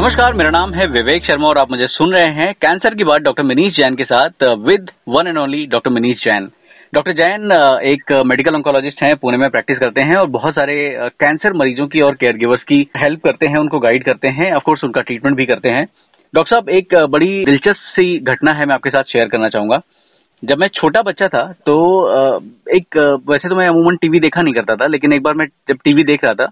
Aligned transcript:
नमस्कार, 0.00 0.34
मेरा 0.34 0.50
नाम 0.50 0.72
है 0.74 0.86
विवेक 0.88 1.24
शर्मा 1.24 1.46
और 1.48 1.58
आप 1.58 1.70
मुझे 1.70 1.86
सुन 1.86 2.14
रहे 2.14 2.28
हैं 2.34 2.52
कैंसर 2.54 2.94
की 2.94 3.04
बात 3.04 3.22
डॉक्टर 3.22 3.42
मनीष 3.42 3.72
जैन 3.74 3.94
के 3.94 4.04
साथ 4.04 4.44
with 4.60 4.90
one 5.08 5.26
and 5.26 5.38
only 5.38 5.66
doctor 5.72 5.90
Manish 5.90 6.18
Jain. 6.18 6.44
Doctor 6.92 7.12
Jain 7.12 7.52
एक 7.86 8.12
मेडिकल 8.26 8.54
ऑन्कोलॉजिस्ट 8.54 9.04
हैं, 9.04 9.16
पुणे 9.16 9.38
में 9.38 9.50
प्रैक्टिस 9.50 9.78
करते 9.78 10.06
हैं 10.06 10.16
और 10.16 10.26
बहुत 10.28 10.54
सारे 10.54 10.76
कैंसर 11.20 11.52
मरीजों 11.54 11.86
की 11.86 12.00
और 12.00 12.14
केयर 12.14 12.36
गिवर्स 12.36 12.62
की 12.62 12.80
हेल्प 12.96 13.26
करते 13.26 13.48
हैं, 13.48 13.56
उनको 13.56 13.78
गाइड 13.78 14.04
करते 14.04 14.28
हैं 14.28 14.52
ऑफकोर्स 14.52 14.84
उनका 14.84 15.00
ट्रीटमेंट 15.02 15.36
भी 15.36 15.46
करते 15.46 15.68
हैं। 15.68 15.84
डॉक्टर 16.34 16.50
साहब, 16.50 16.68
एक 16.70 16.94
बड़ी 17.10 17.42
दिलचस्प 17.42 17.82
सी 17.90 18.18
घटना 18.20 18.52
है 18.52 18.66
मैं 18.66 18.74
आपके 18.74 18.90
साथ 18.90 19.12
शेयर 19.12 19.28
करना 19.28 19.48
चाहूँगा। 19.48 19.80
जब 20.42 20.58
मैं 20.58 20.68
छोटा 20.74 21.02
बच्चा 21.02 21.28
था 21.28 21.42
तो 21.66 21.76
एक 22.76 22.98
वैसे 23.30 23.48
तो 23.48 23.56
मैं 23.56 23.68
अमूमन 23.68 23.96
टीवी 23.96 24.20
देखा 24.20 24.42
नहीं 24.42 24.54
करता 24.54 24.76
था, 24.76 24.86
लेकिन 24.86 25.12
एक 25.12 25.22
बार 25.22 25.34
मैं 25.34 25.46
जब 25.68 25.78
टीवी 25.84 26.04
देख 26.04 26.24
रहा 26.24 26.34
था 26.34 26.50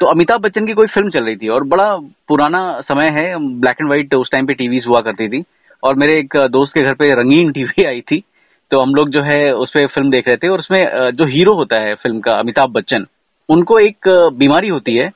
तो 0.00 0.06
अमिताभ 0.06 0.40
बच्चन 0.40 0.66
की 0.66 0.72
कोई 0.74 0.86
फ़िल्म 0.86 1.10
चल 1.10 1.24
रही 1.24 1.36
थी 1.36 1.48
और 1.48 1.64
बड़ा 1.68 1.94
पुराना 2.28 2.60
समय 2.82 3.08
है 3.16 3.26
ब्लैक 3.60 3.76
एंड 3.80 3.88
व्हाइट 3.88 4.14
उस 4.14 4.30
टाइम 4.32 4.46
पे 4.46 4.54
टीवीज 4.54 4.86
हुआ 4.86 5.00
करती 5.00 5.28
थी। 5.28 5.42
और 5.82 5.94
मेरे 5.94 6.18
एक 6.18 6.36
दोस्त 6.50 6.72
के 6.74 6.82
घर 6.82 6.94
पे 6.94 7.14
रंगीन 7.14 7.50
टीवी 7.52 7.84
आई 7.84 8.00
थी 8.10 8.22
तो 8.70 8.80
हम 8.80 8.94
लोग 8.94 9.08
जो 9.10 9.22
है 9.22 9.52
उस 9.54 9.70
पर 9.70 9.86
फ़िल्म 9.86 10.10
देख 10.10 10.28
रहे 10.28 10.36
थे 10.36 10.48
और 10.48 10.58
उसमें 10.58 11.10
जो 11.14 11.24
हीरो 11.26 11.54
होता 11.54 11.80
है 11.80 11.94
फ़िल्म 11.94 12.20
का 12.20 12.36
अमिताभ 12.38 12.70
बच्चन, 12.72 13.06
उनको 13.48 13.78
एक 13.78 14.08
बीमारी 14.34 14.68
होती 14.68 14.94
है 14.96 15.10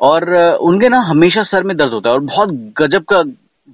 और 0.00 0.34
उनके 0.62 0.88
ना 0.88 1.00
हमेशा 1.08 1.42
सर 1.44 1.62
में 1.62 1.76
दर्द 1.76 1.92
होता 1.92 2.08
है 2.08 2.14
और 2.14 2.22
बहुत 2.22 2.48
गजब 2.80 3.04
का 3.12 3.22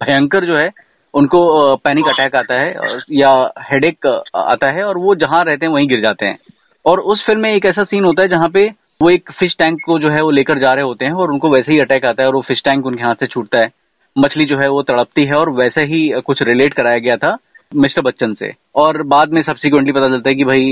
भयंकर 0.01 0.45
जो 0.45 0.57
है 0.57 0.71
उनको 1.15 1.77
पैनिक 1.85 2.09
अटैक 2.09 2.37
आता 2.37 2.61
है 2.61 2.99
या 3.13 3.31
हेडेक 3.71 4.07
आता 4.37 4.71
है 4.71 4.85
और 4.85 4.99
वो 4.99 5.15
जहाँ 5.15 5.45
रहते 5.45 5.67
हैं 5.67 5.73
वहीं 5.73 5.89
गिर 5.89 6.01
जाते 6.01 6.27
हैं। 6.27 6.39
और 6.85 7.01
उस 7.13 7.25
फ़िल्म 7.27 7.41
में 7.41 7.53
एक 7.53 7.67
ऐसा 7.67 7.85
सीन 7.85 8.05
होता 8.05 8.23
है 8.23 8.29
जहाँ 8.29 8.49
पे 8.49 8.69
वो 9.01 9.11
एक 9.11 9.31
फ़िश 9.33 9.55
टैंक 9.59 9.79
को 9.85 9.99
जो 9.99 10.09
है 10.11 10.23
वो 10.23 10.31
लेकर 10.31 10.59
जा 10.59 10.73
रहे 10.75 10.85
होते 10.85 11.05
हैं 11.05 11.13
और 11.13 11.31
उनको 11.33 11.49
वैसे 11.51 11.73
ही 11.73 11.79
अटैक 11.81 12.05
आता 12.07 12.23
है 12.23 12.29
और 12.29 12.35
वो 12.35 12.41
फ़िश 12.49 12.61
टैंक 12.65 12.87
उनके 12.87 13.03
हाथ 13.03 13.15
से 13.15 13.27
छूटता 13.27 13.61
है। 13.61 13.71
मछली 14.17 14.45
जो 14.47 14.57
है 14.57 14.69
वो 14.71 14.83
तड़पती 14.83 15.25
है 15.27 15.35
और 15.35 15.51
वैसे 15.53 15.85
ही 15.85 16.01
कुछ 16.27 16.43
रिलेट 16.43 16.75
कराया 16.75 16.99
गया 16.99 17.17
था 17.17 17.37
मिस्टर 17.73 18.03
बच्चन 18.03 18.35
से। 18.35 18.53
और 18.77 19.03
बाद 19.07 19.33
में 19.33 19.41
सब्सिक्वेंटली 19.43 19.93
पता 19.93 20.09
चलता 20.09 20.29
है 20.31 20.35
कि 20.35 20.45
भाई 20.45 20.65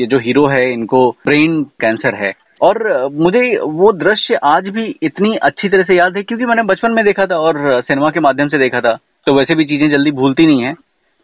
ये 0.00 0.06
जो 0.06 0.18
हीरो 0.18 0.46
है, 0.46 0.72
इनको 0.72 1.08
ब्रेन 1.26 1.62
कैंसर 1.80 2.14
है। 2.14 2.32
और 2.62 3.08
मुझे 3.12 3.42
वो 3.58 3.92
दृश्य 3.94 4.38
आज 4.46 4.68
भी 4.68 4.84
इतनी 5.02 5.34
अच्छी 5.42 5.68
तरह 5.68 5.82
से 5.82 5.96
याद 5.98 6.16
है 6.16 6.22
क्योंकि 6.22 6.46
मैंने 6.46 6.62
बचपन 6.64 6.92
में 6.92 7.04
देखा 7.04 7.26
था 7.26 7.36
और 7.38 7.80
सिनेमा 7.80 8.10
के 8.10 8.20
माध्यम 8.20 8.48
से 8.48 8.58
देखा 8.58 8.80
था 8.80 8.92
तो 9.26 9.34
वैसे 9.34 9.54
भी 9.54 9.64
चीज़ें 9.64 9.88
जल्दी 9.90 10.10
भूलती 10.10 10.46
नहीं 10.46 10.62
है। 10.62 10.74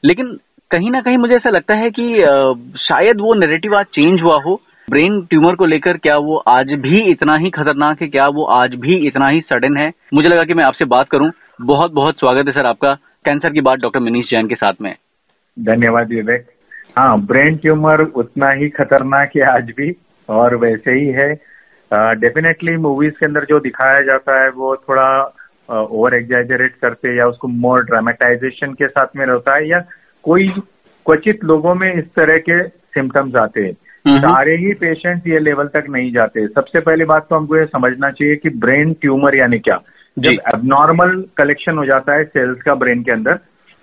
लेकिन 0.05 0.33
कहीं 0.71 0.91
ना 0.91 1.01
कहीं 1.01 1.19
मुझे 1.19 1.35
ऐसा 1.35 1.51
लगता 1.51 1.77
है 1.77 1.91
कि 1.91 2.09
शायद 2.81 3.21
वो 3.21 3.35
नेरेटिव 3.35 3.77
आज 3.77 3.87
चेंज 3.95 4.23
हुआ 4.23 4.41
हो। 4.43 4.61
ब्रेन 4.91 5.21
ट्यूमर 5.23 5.55
को 5.55 5.67
लेकर 5.67 5.97
क्या 5.97 6.17
वो 6.19 6.37
आज 6.49 6.71
भी 6.83 7.01
इतना 7.11 7.35
ही 7.37 7.49
खतरनाक 7.51 8.03
है? 8.03 8.07
क्या 8.09 8.27
वो 8.29 8.45
आज 8.53 8.75
भी 8.75 8.95
इतना 9.07 9.29
ही 9.29 9.41
सडन 9.41 9.77
है? 9.77 9.89
मुझे 10.15 10.29
लगा 10.29 10.45
कि 10.45 10.55
मैं 10.55 10.65
आपसे 10.65 10.85
बात 10.85 11.09
करूँ। 11.09 11.31
बहुत 11.63 11.93
बहुत 11.93 12.19
स्वागत 12.19 12.47
है 12.49 12.53
सर 12.53 12.67
आपका। 12.67 12.93
कैंसर 13.25 13.53
की 13.53 13.61
बात 13.61 13.79
डॉक्टर 13.79 14.01
मनीष 14.01 14.27
जैन 14.27 14.47
के 14.49 14.55
साथ 14.55 14.81
में। 14.83 14.95
धन्यवाद 15.57 16.09
विवेक। 16.09 16.47
हाँ 16.99 17.21
ब्रेन 17.23 17.57
ट्यूमर 17.57 18.03
उतना 18.03 18.49
ही 18.51 18.69
खतरनाक 18.69 19.31
है 19.37 19.43
आज 19.47 19.73
भी, 19.77 19.95
और 20.29 20.55
वैसे 20.57 20.93
ही 20.93 21.07
है। 21.09 21.33
डेफिनेटली 22.21 22.77
मूवीज़ 22.79 23.13
के 23.13 23.27
अंदर 23.27 23.45
जो 23.45 23.59
दिखाया 23.61 24.01
जाता 24.03 24.41
है, 24.43 24.49
वो 24.51 24.75
थोड़ा 24.79 25.83
ओवर 25.83 26.15
एग्जेजरेट 26.15 26.75
करते 26.77 27.17
या 27.17 27.27
उसको 27.27 27.49
मोर 27.49 27.85
ड्रामेटाइजेशन 27.85 28.73
के 28.73 28.89
साथ 28.89 29.17
में 29.17 29.25
रहता 29.27 29.57
है 29.57 29.69
या 29.69 29.81
कोई 30.25 30.49
क्वचित 31.07 31.45
लोगों 31.45 31.75
में 31.75 31.93
इस 31.93 32.05
तरह 32.17 32.39
के 32.41 32.63
सिम्टम्स 32.69 33.37
आते 33.37 33.63
हैं। 33.63 33.77
सारे 34.05 34.57
ही 34.57 34.73
पेशेंट 34.75 35.27
ये 35.27 35.39
लेवल 35.39 35.67
तक 35.67 35.87
नहीं 35.91 36.13
जाते। 36.13 36.47
सबसे 36.47 36.81
पहली 36.81 37.05
बात 37.05 37.27
तो 37.31 37.37
हमको 37.37 37.57
ये 37.57 37.65
समझना 37.67 38.11
चाहिए 38.11 38.37
कि 38.37 38.51
ब्रेन 38.57 38.93
ट्यूमर 38.93 39.37
यानी 39.37 39.59
क्या? 39.59 39.79
जब 40.17 40.41
एबनॉर्मल 40.55 41.23
कलेक्शन 41.37 41.79
हो 41.79 41.85
जाता 41.85 42.15
है 42.15 42.25
सेल्स 42.25 42.63
का 42.63 42.75
ब्रेन 42.75 43.03
के 43.03 43.15
अंदर 43.15 43.39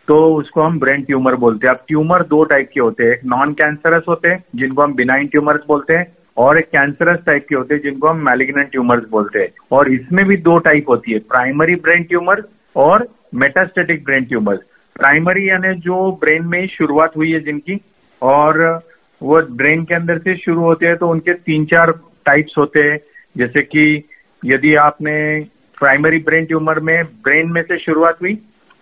तो 0.07 0.15
उसको 0.35 0.61
हम 0.61 0.79
ब्रेन 0.79 1.01
ट्यूमर 1.01 1.35
बोलते 1.35 1.67
हैं। 1.67 1.73
अब 1.75 1.83
ट्यूमर 1.87 2.23
दो 2.23 2.43
टाइप 2.43 2.69
के 2.73 2.79
होते 2.79 3.03
हैं। 3.03 3.11
एक 3.11 3.21
नॉन 3.25 3.53
कैंसरस 3.53 4.03
होते 4.09 4.29
हैं 4.29 4.43
जिनको 4.55 4.81
हम 4.81 4.93
बिनाइन 4.93 5.27
ट्यूमर्स 5.27 5.61
बोलते 5.67 5.97
हैं 5.97 6.05
और 6.37 6.57
एक 6.57 6.65
कैंसरस 6.65 7.19
टाइप 7.25 7.45
के 7.49 7.55
होते 7.55 7.75
हैं 7.75 7.81
जिनको 7.81 8.07
हम 8.07 8.17
मैलिग्नेंट 8.25 8.71
ट्यूमर्स 8.71 9.09
बोलते 9.11 9.39
हैं। 9.39 9.47
और 9.71 9.91
इसमें 9.91 10.25
भी 10.27 10.37
दो 10.37 10.57
टाइप 10.59 10.89
होती 10.89 11.13
है 11.13 11.19
प्राइमरी 11.29 11.75
ब्रेन 11.85 12.03
ट्यूमर 12.03 12.43
और 12.75 13.07
मेटास्टेटिक 13.35 14.03
ब्रेन 14.03 14.25
ट्यूमर 14.25 14.55
प्राइमरी 14.95 15.49
यानी 15.49 15.73
जो 15.81 16.11
ब्रेन 16.21 16.45
में 16.45 16.67
शुरुआत 16.67 17.17
हुई 17.17 17.31
है 17.31 17.39
जिनकी 17.39 17.79
और 18.21 18.61
वो 19.21 19.41
ब्रेन 19.57 19.83
के 19.83 19.95
अंदर 19.95 20.17
से 20.17 20.35
शुरू 20.37 20.61
होते 20.61 20.85
हैं 20.85 20.97
तो 20.97 21.09
उनके 21.09 21.33
तीन 21.33 21.65
चार 21.65 21.91
टाइप्स 22.25 22.53
होते 22.57 22.83
हैं। 22.83 22.97
जैसे 23.35 23.63
कि 23.63 23.83
यदि 24.43 24.73
आपने 24.77 25.15
प्राइमरी 25.77 26.17
ब्रेन 26.21 26.45
ट्यूमर 26.45 26.79
में 26.79 27.03
ब्रेन 27.23 27.51
में 27.51 27.61
से 27.61 27.77
शुरुआत 27.79 28.17
हुई 28.21 28.37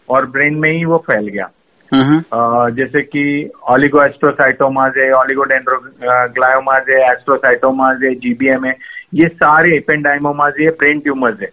और 0.10 0.26
ब्रेन 0.32 0.56
में 0.56 0.72
ही 0.72 0.84
वो 0.86 0.98
फैल 1.08 1.28
गया। 1.28 1.50
आ, 2.34 2.70
जैसे 2.70 3.02
कि 3.02 3.50
ऑलिगो 3.72 4.04
एस्ट्रोसाइटोमाज 4.04 4.98
है 4.98 5.12
ऑलिगोडेंड्रोग्लायोमाज 5.14 6.90
है 6.90 7.02
एस्ट्रोसाइटोमाज 7.06 8.04
है 8.04 8.14
जीबीएम 8.16 8.66
है 8.66 8.76
ये 9.14 9.28
सारे 9.36 9.76
एपेंडाइमोमाज 9.78 10.54
है 10.62 10.68
ब्रेन 10.80 11.00
ट्यूमर्स 11.00 11.42
है। 11.42 11.50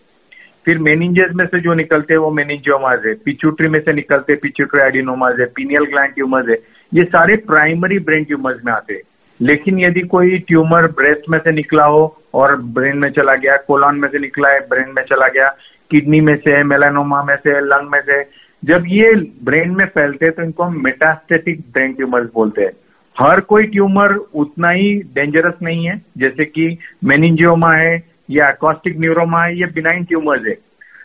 फिर 0.66 0.78
मेनिंजेस 0.78 1.32
में 1.34 1.44
से 1.46 1.60
जो 1.60 1.74
निकलते 1.74 2.14
हैं 2.14 2.20
वो 2.20 2.30
मेनिंजियोमाज 2.30 3.06
है 3.06 3.14
पिचुट्री 3.24 3.69
में 3.69 3.78
से 3.80 3.92
निकलते 3.92 4.34
पिचुट्री 4.42 4.82
एडिनोमाज 4.82 5.40
है 5.40 5.46
पीनियल 5.56 5.84
ग्लैंड 5.84 6.14
ट्यूमर्स 6.14 6.48
है। 6.48 6.56
ये 6.94 7.04
सारे 7.04 7.36
प्राइमरी 7.36 7.98
ब्रेन 7.98 8.24
ट्यूमर्स 8.24 8.64
में 8.64 8.72
आते 8.72 8.94
हैं। 8.94 9.00
लेकिन 9.42 9.78
यदि 9.80 10.00
कोई 10.00 10.38
ट्यूमर 10.38 10.86
ब्रेस्ट 10.86 11.28
में 11.30 11.38
से 11.38 11.52
निकला 11.52 11.84
हो 11.84 12.22
और 12.34 12.56
ब्रेन 12.56 12.98
में 12.98 13.10
चला 13.10 13.34
गया 13.34 13.56
कोलॉन 13.56 13.96
में 13.96 14.08
से 14.08 14.18
निकला 14.18 14.50
है 14.50 14.60
ब्रेन 14.60 14.88
में 14.88 15.02
चला 15.02 15.28
गया 15.28 15.48
किडनी 15.90 16.20
में 16.20 16.36
से 16.36 16.62
मेलानोमा 16.62 17.22
में 17.22 17.36
से 17.36 17.60
लंग 17.60 17.90
में 17.90 18.00
से, 18.00 18.22
जब 18.64 18.84
ये 18.86 19.12
ब्रेन 19.44 19.70
में 19.70 19.86
फैलते 19.86 20.24
हैं 20.24 20.34
तो 20.36 20.42
इनको 20.42 20.62
हम 20.62 20.84
मेटास्टेटिक 20.84 21.60
ब्रेन 21.60 21.92
ट्यूमर्स 21.92 22.28
बोलते 22.34 22.62
हैं। 22.62 22.70
हर 23.18 23.40
कोई 23.40 23.62
ट्यूमर 23.62 24.14
उतना 24.14 24.70
ही 24.70 25.02
डेंजरस 25.14 25.54
नहीं 25.62 25.88
है, 25.88 26.02
जैसे 26.18 26.44
कि 26.44 26.78
मेनिंजियोमा 27.04 27.72
है, 27.72 28.02
या 28.30 28.48
एकॉस्टिक 28.48 29.00
न्यूरोमा 29.00 29.38
है, 29.44 29.58
ये 29.58 29.66
बिनाइन 29.66 30.04
ट्यूमर्स 30.04 30.46
है। 30.46 30.58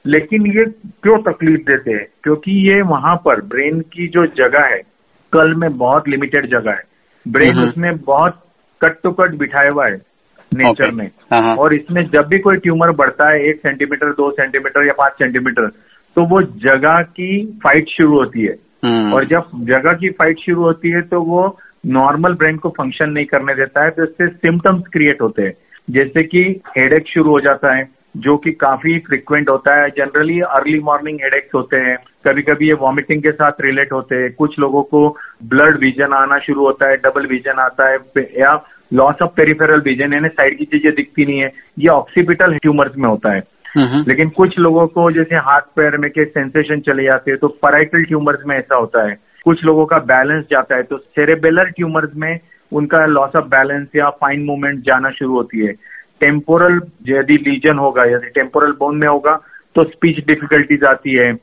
लेकिन 0.07 0.47
ये 0.47 0.65
क्यों 1.03 1.17
तकलीफ़ 1.31 1.61
देते 1.61 1.91
हैं? 1.91 2.07
क्योंकि 2.23 2.51
ये 2.69 2.81
वहाँ 2.81 3.15
पर 3.15 3.41
ब्रेन 3.41 3.81
की 3.81 4.07
जो 4.07 4.25
जगह 4.25 4.65
है 4.65 4.94
कल 5.35 5.53
में 5.53 5.77
बहुत 5.77 6.07
लिमिटेड 6.09 6.49
जगह 6.49 6.71
है। 6.71 6.83
ब्रेन 7.25 7.59
उसमें 7.59 7.95
बहुत 7.97 8.41
कट 8.81 9.01
टू 9.03 9.11
कट 9.11 9.35
बिठाया 9.35 9.71
हुआ 9.71 9.85
है 9.85 9.95
नेचर 10.51 10.91
में। 10.91 11.05
हाँ, 11.05 11.41
हाँ। 11.41 11.55
और 11.55 11.73
इसमें 11.73 12.03
जब 12.09 12.27
भी 12.27 12.39
कोई 12.39 12.57
ट्यूमर 12.57 12.91
बढ़ता 12.91 13.29
है 13.29 13.43
एक 13.43 13.57
सेंटीमीटर 13.57 14.11
दो 14.11 14.29
सेंटीमीटर 14.31 14.85
या 14.85 14.93
पाँच 14.93 15.13
सेंटीमीटर 15.13 15.67
तो 16.15 16.23
वो 16.25 16.41
जगह 16.61 17.01
की 17.01 17.45
फाइट 17.63 17.89
शुरू 17.89 18.17
होती 18.17 18.43
है। 18.43 18.55
हम्म। 18.85 19.13
और 19.13 19.25
जब 19.25 19.49
जगह 19.65 19.93
की 19.93 20.09
फाइट 20.09 20.39
शुरू 20.39 20.61
होती 20.61 20.89
है 20.89 21.01
तो 21.01 21.21
वो 21.21 21.41
नॉर्मल 21.85 22.33
ब्रेन 22.33 22.57
को 22.57 22.69
फ़ंक्शन 22.69 23.09
नहीं 23.09 23.25
करने 23.25 23.55
देता 23.55 23.83
है 23.83 23.89
तो 23.89 24.03
इससे 24.03 24.27
सिम्टम्स 24.27 24.83
क्रिएट 24.93 25.21
होते 25.21 25.43
हैं। 25.43 25.53
जैसे 25.89 26.23
कि 26.23 26.41
हेडेक 26.69 27.07
शुरू 27.07 27.31
हो 27.31 27.39
जाता 27.39 27.75
है 27.75 27.83
जो 28.15 28.35
कि 28.37 28.51
काफ़ी 28.51 28.97
फ्रिक्वेंट 28.99 29.49
होता 29.49 29.75
है। 29.81 29.89
जनरली 29.89 30.39
अर्ली 30.39 30.79
मॉर्निंग 30.79 31.19
हेडेक्स 31.23 31.55
होते 31.55 31.79
हैं। 31.79 31.95
कभी 32.27 32.41
कभी 32.41 32.67
ये 32.67 32.73
वॉमिटिंग 32.73 33.23
के 33.23 33.31
साथ 33.31 33.61
रिलेट 33.61 33.91
होते 33.91 34.15
हैं। 34.15 34.31
कुछ 34.33 34.59
लोगों 34.59 34.83
को 34.83 35.07
ब्लड 35.43 35.79
विजन 35.79 36.13
आना 36.13 36.37
शुरू 36.39 36.65
होता 36.65 36.89
है 36.89 36.97
डबल 36.97 37.25
विजन 37.25 37.59
आता 37.59 37.89
है 37.89 37.97
या 38.39 38.53
लॉस 38.93 39.15
ऑफ़ 39.23 39.31
पेरिफेरल 39.31 39.81
विजन 39.81 40.13
यानी 40.13 40.27
साइड 40.27 40.57
की 40.57 40.65
चीज़ें 40.65 40.93
दिखती 40.95 41.25
नहीं 41.25 41.39
है। 41.39 41.51
ये 41.79 41.87
ऑक्सीपिटल 41.87 42.55
ट्यूमर्स 42.55 42.97
में 42.97 43.09
होता 43.09 43.33
है। 43.33 43.43
लेकिन 44.07 44.29
कुछ 44.29 44.57
लोगों 44.59 44.85
को 44.87 45.09
जैसे 45.11 45.35
हाथ 45.35 45.61
पैर 45.75 45.97
में 45.97 46.09
के 46.11 46.25
सेंसेशन 46.25 46.79
चले 46.79 47.03
जाते 47.03 47.31
हैं 47.31 47.39
तो 47.39 47.47
पराइटल 47.63 48.03
ट्यूमर्स 48.03 48.45
में 48.47 48.55
ऐसा 48.57 48.77
होता 48.79 49.07
है। 49.09 49.17
कुछ 49.45 49.63
लोगों 49.65 49.85
का 49.85 49.97
बैलेंस 50.11 50.45
जाता 50.51 50.75
है 50.75 50.83
तो 50.83 50.97
सेरेबेलर 50.97 51.69
ट्यूमर्स 51.69 52.15
में 52.15 52.39
उनका 52.71 53.05
लॉस 53.05 53.35
ऑफ़ 53.39 53.45
बैलेंस 53.45 53.87
या 53.95 54.09
फाइन 54.21 54.45
मूवमेंट 54.45 54.79
जाना 54.79 55.09
शुरू 55.09 55.33
होती 55.33 55.65
है। 55.65 55.73
टेम्पोरल 56.25 56.79
यदि 57.07 57.33
लीजन 57.47 57.77
होगा, 57.77 58.03
यदि 58.11 58.29
टेम्पोरल 58.35 58.71
बोन 58.79 58.97
में 58.97 59.07
होगा 59.07 59.35
तो 59.75 59.83
स्पीच 59.85 60.25
डिफिकल्टीज 60.27 60.83
आती 60.87 61.13
है। 61.15 61.33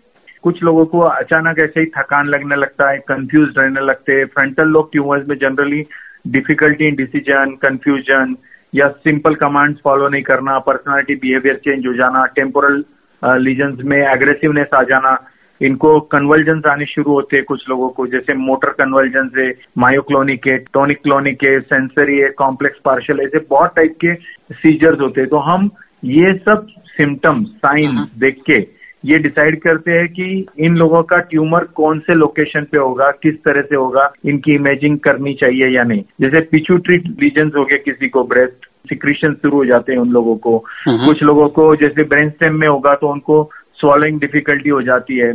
कुछ 0.45 0.63
लोगों 0.65 0.85
को 0.93 1.01
अचानक 1.01 1.59
ऐसे 1.63 1.81
ही 1.81 1.87
थकान 1.97 2.29
लगने 2.29 2.57
लगता 2.57 2.89
है 2.91 2.99
कंफ्यूज 3.09 3.49
रहने 3.59 3.81
लगते 3.81 4.13
हैं। 4.13 4.25
फ्रंटल 4.29 4.69
लोग 4.69 4.91
ट्यूमर्स 4.93 5.29
में 5.29 5.37
generally 5.39 5.85
difficulty 6.29 6.89
in 6.89 6.95
decision 6.97 7.55
confusion 7.63 8.35
या 8.75 8.89
सिंपल 9.07 9.35
कमांड्स 9.35 9.81
फॉलो 9.85 10.09
नहीं 10.09 10.23
करना 10.23 10.59
पर्सनालिटी 10.69 11.15
बिहेवियर 11.23 11.57
चेंज 11.65 11.87
हो 11.87 11.93
जाना 11.95 12.25
टेम्पोरल 12.37 12.85
लीजन्स 13.23 13.85
में 13.85 13.99
एग्रेसिवनेस 13.99 14.75
आ 14.75 14.83
जाना 14.91 15.15
इनको 15.63 15.99
कन्वर्जन 16.13 16.63
आने 16.71 16.87
शुरू 16.87 17.13
होते 17.13 17.37
हैं 17.37 17.45
कुछ 17.45 17.69
लोगों 17.69 17.89
को 17.89 18.07
जैसे 18.07 18.37
मोटर 18.37 18.71
कन्वर्जन 18.75 19.31
है 19.39 19.49
मायोक्लोनिक 19.79 20.47
है 20.47 20.57
टोनिक 20.73 21.03
क्लोनिक 21.03 21.47
है 21.47 21.59
सेंसरी 21.63 22.19
है 22.19 22.29
कॉम्प्लेक्स 22.39 22.81
पार्शल 22.85 23.21
ऐसे 23.21 23.45
बहुत 23.51 23.75
टाइप 23.77 23.97
के 24.01 24.15
सीजर्स 24.57 25.01
होते 25.01 25.21
हैं 25.21 25.31
तो 25.31 25.39
हम 25.45 25.71
ये 26.05 26.35
सब 26.41 26.67
सिम्टम्स 26.93 27.49
साइन 27.59 27.97
हाँ। 27.97 28.11
देख 28.19 28.41
के 28.41 28.61
ये 29.05 29.19
डिसाइड 29.19 29.61
करते 29.61 29.93
हैं 29.93 30.09
कि 30.09 30.25
इन 30.59 30.77
लोगों 30.77 31.03
का 31.03 31.19
ट्यूमर 31.31 31.65
कौन 31.75 31.99
से 31.99 32.15
लोकेशन 32.15 32.65
पे 32.65 32.79
होगा 32.79 33.11
किस 33.23 33.35
तरह 33.39 33.63
से 33.63 33.77
होगा 33.77 34.13
इनकी 34.27 34.55
इमेजिंग 34.55 34.99
करनी 34.99 35.35
चाहिए 35.35 35.69
या 35.69 35.85
नहीं 35.85 36.03
जैसे 36.21 36.41
पिचूट्री 36.51 36.99
लीजन 37.23 37.51
हो 37.57 37.65
गए 37.65 37.79
किसी 37.85 38.09
को 38.09 38.25
ब्रेस्ट 38.25 38.69
सिक्रीशन 38.89 39.35
शुरू 39.35 39.57
हो 39.57 39.65
जाते 39.65 39.93
हैं 39.93 39.99
उन 39.99 40.11
लोगों 40.11 40.37
को 40.37 40.57
हाँ। 40.87 41.07
कुछ 41.07 41.23
लोगों 41.23 41.49
को 41.51 41.75
जैसे 41.77 42.05
ब्रेन 42.05 42.31
स्टेम 42.31 42.55
में 42.55 42.69
होगा 42.69 42.95
तो 42.95 43.09
उनको 43.09 43.43
स्वॉलिंग 43.77 44.21
डिफिकल्टी 44.21 44.71
हो 44.71 44.83
जाती 44.83 45.17
है 45.17 45.33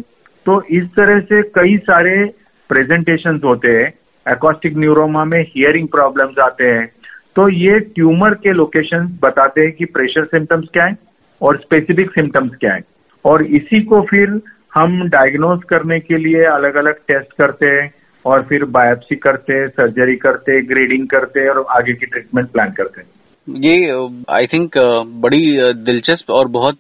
तो 0.47 0.61
इस 0.71 0.83
तरह 0.97 1.19
से 1.21 1.41
कई 1.55 1.77
सारे 1.85 2.13
प्रेजेंटेशन 2.69 3.39
होते 3.45 3.71
हैं। 3.71 3.87
एकॉस्टिक 4.25 4.77
न्यूरोमा 4.77 5.23
में 5.25 5.41
हियरिंग 5.41 5.87
प्रॉब्लम्स 5.87 6.39
आते 6.43 6.65
हैं। 6.65 6.85
तो 7.35 7.49
ये 7.53 7.79
ट्यूमर 7.79 8.33
के 8.35 8.53
लोकेशन 8.53 9.07
बताते 9.23 9.63
हैं 9.63 9.71
कि 9.71 9.85
प्रेशर 9.87 10.25
सिम्टम्स 10.25 10.67
क्या 10.73 10.85
है 10.85 10.97
और 11.41 11.57
स्पेसिफिक 11.57 12.11
सिम्टम्स 12.11 12.55
क्या 12.59 12.73
है। 12.73 12.81
और 13.25 13.43
इसी 13.57 13.81
को 13.83 14.01
फिर 14.01 14.39
हम 14.75 15.01
डायग्नोज 15.09 15.63
करने 15.63 15.99
के 15.99 16.17
लिए 16.17 16.43
अलग 16.43 16.75
अलग 16.75 16.95
टेस्ट 17.07 17.33
करते 17.41 17.69
हैं 17.69 17.91
और 18.25 18.41
फिर 18.43 18.65
बायोप्सी 18.71 19.15
करते 19.17 19.67
सर्जरी 19.67 20.15
करते 20.15 20.61
ग्रेडिंग 20.63 21.07
करते 21.07 21.47
और 21.49 21.65
आगे 21.69 21.93
की 21.93 22.05
ट्रीटमेंट 22.05 22.49
प्लान 22.49 22.71
करते 22.71 23.01
हैं। 23.01 23.07
ये 23.47 23.75
आई 24.29 24.47
थिंक 24.47 24.77
बड़ी 25.21 25.45
दिलचस्प 25.83 26.31
और 26.31 26.47
बहुत 26.47 26.79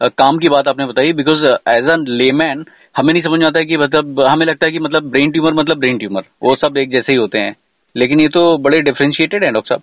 काम 0.00 0.38
की 0.38 0.48
बात 0.48 0.68
आपने 0.68 0.86
बताई 0.86 1.12
बिकॉज़ 1.12 1.44
एज 1.68 1.90
अ 1.90 1.96
लेमैन 2.08 2.64
हमें 2.96 3.12
नहीं 3.12 3.22
समझ 3.22 3.38
में 3.40 3.46
आता 3.46 3.58
है 3.58 3.64
कि 3.66 3.76
मतलब 3.76 4.20
हमें 4.20 4.46
लगता 4.46 4.66
है 4.66 4.72
कि 4.72 4.78
मतलब 4.78 5.10
ब्रेन 5.10 5.30
ट्यूमर 5.30 5.54
मतलब 5.54 5.78
ब्रेन 5.78 5.98
ट्यूमर 5.98 6.22
वो 6.42 6.54
सब 6.56 6.76
एक 6.76 6.90
जैसे 6.90 7.12
ही 7.12 7.18
होते 7.18 7.38
हैं। 7.38 7.54
लेकिन 7.96 8.20
ये 8.20 8.28
तो 8.28 8.42
बड़े 8.58 8.80
डिफ्रेंशिएटेड 8.80 9.44
है 9.44 9.50
डॉक्टर 9.50 9.74
साहब। 9.74 9.82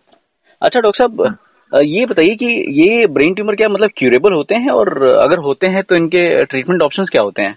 अच्छा 0.61 0.79
डॉक्टर 0.79 1.07
साहब 1.07 1.21
हाँ। 1.21 1.83
ये 1.83 2.05
बताइए 2.05 2.35
कि 2.35 2.45
ये 2.81 3.05
ब्रेन 3.07 3.33
ट्यूमर 3.33 3.55
क्या 3.55 3.69
मतलब 3.69 3.89
क्यूरेबल 3.97 4.33
होते 4.33 4.55
हैं? 4.55 4.69
और 4.69 5.03
अगर 5.23 5.37
होते 5.37 5.67
हैं 5.67 5.83
तो 5.83 5.95
इनके 5.95 6.45
ट्रीटमेंट 6.45 6.81
ऑप्शंस 6.83 7.09
क्या 7.11 7.21
होते 7.23 7.41
हैं? 7.41 7.55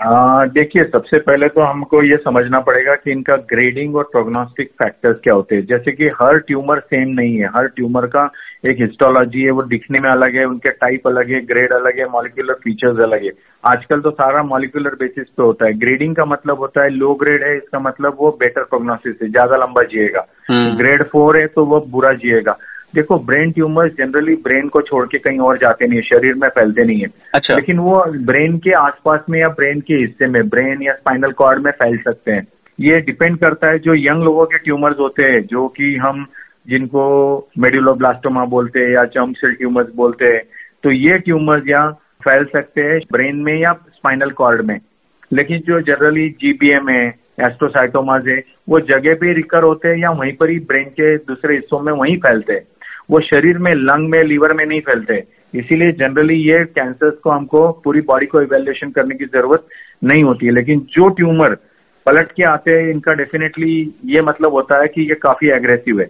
देखिए 0.00 0.82
सबसे 0.84 1.18
पहले 1.18 1.46
तो 1.48 1.60
हमको 1.60 2.02
ये 2.02 2.16
समझना 2.16 2.58
पड़ेगा 2.58 2.94
कि 2.94 3.10
इनका 3.12 3.36
ग्रेडिंग 3.50 3.96
और 3.96 4.04
प्रोग्नोस्टिक 4.12 4.68
फैक्टर्स 4.82 5.16
क्या 5.22 5.34
होते 5.34 5.56
हैं। 5.56 5.64
जैसे 5.66 5.92
कि 5.92 6.08
हर 6.20 6.38
ट्यूमर 6.38 6.80
सेम 6.80 7.08
नहीं 7.10 7.36
है। 7.38 7.48
हर 7.56 7.66
ट्यूमर 7.66 8.06
का 8.06 8.22
एक 8.66 8.80
हिस्टोलॉजी 8.80 9.42
है 9.42 9.50
वो 9.50 9.62
दिखने 9.62 10.00
में 10.00 10.08
अलग 10.10 10.36
है 10.36 10.44
उनके 10.44 10.70
टाइप 10.76 11.08
अलग 11.08 11.30
है 11.30 11.40
ग्रेड 11.46 11.72
अलग 11.72 11.98
है 11.98 12.08
मॉलिकुलर 12.10 12.54
फीचर्स 12.54 13.02
अलग 13.02 13.24
है। 13.24 13.32
आजकल 13.64 14.00
तो 14.00 14.10
सारा 14.10 14.42
मॉलिकुलर 14.44 14.94
बेसिस 14.94 15.28
पे 15.28 15.42
होता 15.42 15.66
है। 15.66 15.78
ग्रेडिंग 15.78 16.16
का 16.16 16.24
मतलब 16.24 16.58
होता 16.58 16.82
है 16.82 16.90
लो 16.90 17.14
ग्रेड 17.14 17.44
है 17.44 17.56
इसका 17.56 17.80
मतलब 17.80 18.16
वो 18.20 18.30
बेटर 18.40 18.62
प्रोग्नोसिस 18.62 19.22
है 19.22 19.30
ज़्यादा 19.30 19.56
लंबा 19.56 19.82
जिएगा। 19.82 20.26
ग्रेड 20.50 21.00
हम्म। 21.00 21.10
फोर 21.12 21.38
है 21.38 21.46
तो 21.46 21.64
वो 21.64 21.80
बुरा 21.90 22.12
जिएगा। 22.14 22.56
देखो 22.94 23.18
ब्रेन 23.18 23.50
ट्यूमर्स 23.50 23.92
जनरली 23.92 24.34
ब्रेन 24.34 24.68
को 24.68 24.80
छोड़ 24.80 25.06
के 25.06 25.18
कहीं 25.18 25.38
और 25.38 25.56
जाते 25.56 25.86
नहीं 25.86 25.98
है 25.98 26.02
शरीर 26.02 26.34
में 26.34 26.48
फैलते 26.48 26.84
नहीं 26.84 27.00
है। 27.00 27.06
अच्छा। 27.34 27.54
लेकिन 27.54 27.78
वो 27.78 28.04
ब्रेन 28.08 28.58
के 28.58 28.70
आसपास 28.70 29.20
में 29.30 29.40
या 29.40 29.48
ब्रेन 29.48 29.80
के 29.80 29.94
हिस्से 29.94 30.26
में 30.26 30.48
ब्रेन 30.48 30.82
या 30.82 30.92
स्पाइनल 30.92 31.32
कॉर्ड 31.32 31.64
में 31.64 31.72
फैल 31.72 31.98
सकते 31.98 32.32
हैं। 32.32 32.46
ये 32.80 33.00
डिपेंड 33.00 33.38
करता 33.38 33.70
है 33.70 33.78
जो 33.78 33.94
यंग 33.94 34.22
लोगों 34.22 34.44
के 34.44 34.58
ट्यूमर्स 34.58 34.98
होते 34.98 35.26
हैं 35.26 35.46
जो 35.46 35.68
कि 35.68 35.96
हम 35.96 36.26
जिनको 36.68 37.04
मेडुलोब्लास्टोमा 37.58 38.44
बोलते 38.44 38.80
हैं 38.80 38.90
या 38.90 39.04
चम 39.04 39.32
सेल 39.32 39.52
ट्यूमर्स 39.52 39.88
बोलते 39.96 40.34
हैं। 40.34 40.42
तो 40.82 40.90
ये 40.90 41.18
ट्यूमर्स 41.18 41.68
या 41.68 41.90
फैल 42.22 42.44
सकते 42.44 42.80
हैं 42.80 42.98
ब्रेन 43.12 43.36
में 43.36 43.54
या 43.54 43.72
स्पाइनल 43.72 44.30
कॉर्ड 44.30 44.60
में। 44.60 44.80
लेकिन 45.32 45.58
जो 45.58 45.80
जनरली 45.80 46.28
जीबीएम 46.28 46.88
है 46.88 47.06
एस्ट्रोसाइटोमाज 47.40 48.28
है 48.28 48.42
वो 48.68 48.80
जगह 48.80 49.14
पे 49.14 49.32
रिकर 49.32 49.62
होते 49.62 49.88
हैं 49.88 49.96
या 49.96 50.10
वहीं 50.10 50.32
पर 50.32 50.50
ही 50.50 50.58
ब्रेन 50.58 50.84
के 50.84 51.16
दूसरे 51.16 51.54
हिस्सों 51.54 51.80
में 51.80 51.92
वहीं 51.92 52.16
फैलते 52.16 52.52
हैं। 52.52 52.62
वो 53.08 53.20
शरीर 53.22 53.58
में 53.58 53.72
लंग 53.74 54.08
में 54.10 54.22
लीवर 54.24 54.52
में 54.52 54.64
नहीं 54.66 54.80
फैलते। 54.82 55.22
इसीलिए 55.54 55.92
जनरली 55.94 56.34
ये 56.42 56.64
कैंसर्स 56.66 57.14
को 57.24 57.30
हमको 57.30 57.68
पूरी 57.84 58.00
बॉडी 58.08 58.26
को 58.26 58.40
इवेल्युएशन 58.42 58.90
करने 58.90 59.14
की 59.14 59.24
ज़रूरत 59.26 59.66
नहीं 60.02 60.24
होती 60.24 60.46
है। 60.46 60.52
लेकिन 60.52 60.80
जो 60.92 61.08
ट्यूमर 61.10 61.54
पलट 62.06 62.32
के 62.32 62.42
आते 62.44 62.70
हैं 62.72 62.90
इनका 62.90 63.14
डेफिनेटली 63.14 63.72
ये 64.06 64.22
मतलब 64.22 64.52
होता 64.52 64.80
है 64.80 64.88
कि 64.88 65.08
ये 65.08 65.14
काफ़ी 65.22 65.48
एग्रेसिव 65.56 66.00
है। 66.00 66.06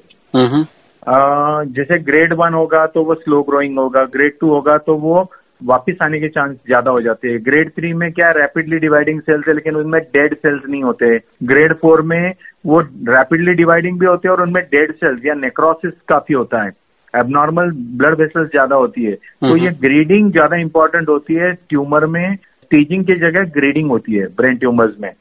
जैसे 1.73 1.99
ग्रेड 2.03 2.33
वन 2.35 2.55
होगा 2.55 2.87
तो 2.89 3.03
वो 3.05 3.15
स्लो 3.17 3.43
ग्रोइंग 3.43 3.79
होगा 3.79 4.05
ग्रेड 4.13 4.39
टू 4.41 4.49
होगा 4.51 4.77
तो 4.79 4.95
वो 4.99 5.31
वापिस 5.63 6.03
आने 6.03 6.19
के 6.21 6.29
चांस 6.29 6.51
ज़्यादा 6.57 6.91
हो 6.91 7.01
जाते 7.03 7.29
हैं। 7.29 7.39
ग्रेड 7.45 7.71
थ्री 7.71 7.93
में 7.95 8.11
क्या 8.13 8.31
रैपिडली 8.33 8.79
डिवाइडिंग 8.79 9.21
सेल्स 9.21 9.49
है 9.49 9.55
लेकिन 9.55 9.77
उनमें 9.77 10.01
डेड 10.03 10.35
सेल्स 10.37 10.63
नहीं 10.69 10.83
होते। 10.83 11.17
ग्रेड 11.45 11.73
फोर 11.75 12.03
में 12.03 12.33
वो 12.67 12.81
रैपिडली 13.09 13.55
डिवाइडिंग 13.55 13.99
भी 14.01 14.07
होते 14.07 14.29
हैं 14.29 14.35
और 14.35 14.43
उनमें 14.43 14.63
डेड 14.67 14.93
सेल्स 14.95 15.25
या 15.27 15.35
नेक्रोसिस 15.37 15.93
काफ़ी 16.09 16.35
होता 16.35 16.63
है। 16.63 16.71
एबनॉर्मल 17.19 17.71
ब्लड 17.99 18.19
वेसल्स 18.21 18.49
ज़्यादा 18.51 18.77
होती 18.77 19.05
है। 19.05 19.15
तो 19.15 19.57
ये 19.57 19.71
ग्रेडिंग 19.81 20.31
ज़्यादा 20.33 20.57
इंपॉर्टेंट 20.61 21.09
होती 21.09 21.35
है 21.35 21.53
ट्यूमर 21.69 22.07
में 22.09 22.35
स्टेजिंग 22.37 23.05
की 23.05 23.19
जगह 23.21 23.45
ग्रेडिंग 23.53 23.91
होती 23.91 24.15
है 24.15 24.27
ब्रेन 24.37 24.57
ट्यूमर्स 24.59 24.95
में। 25.01 25.13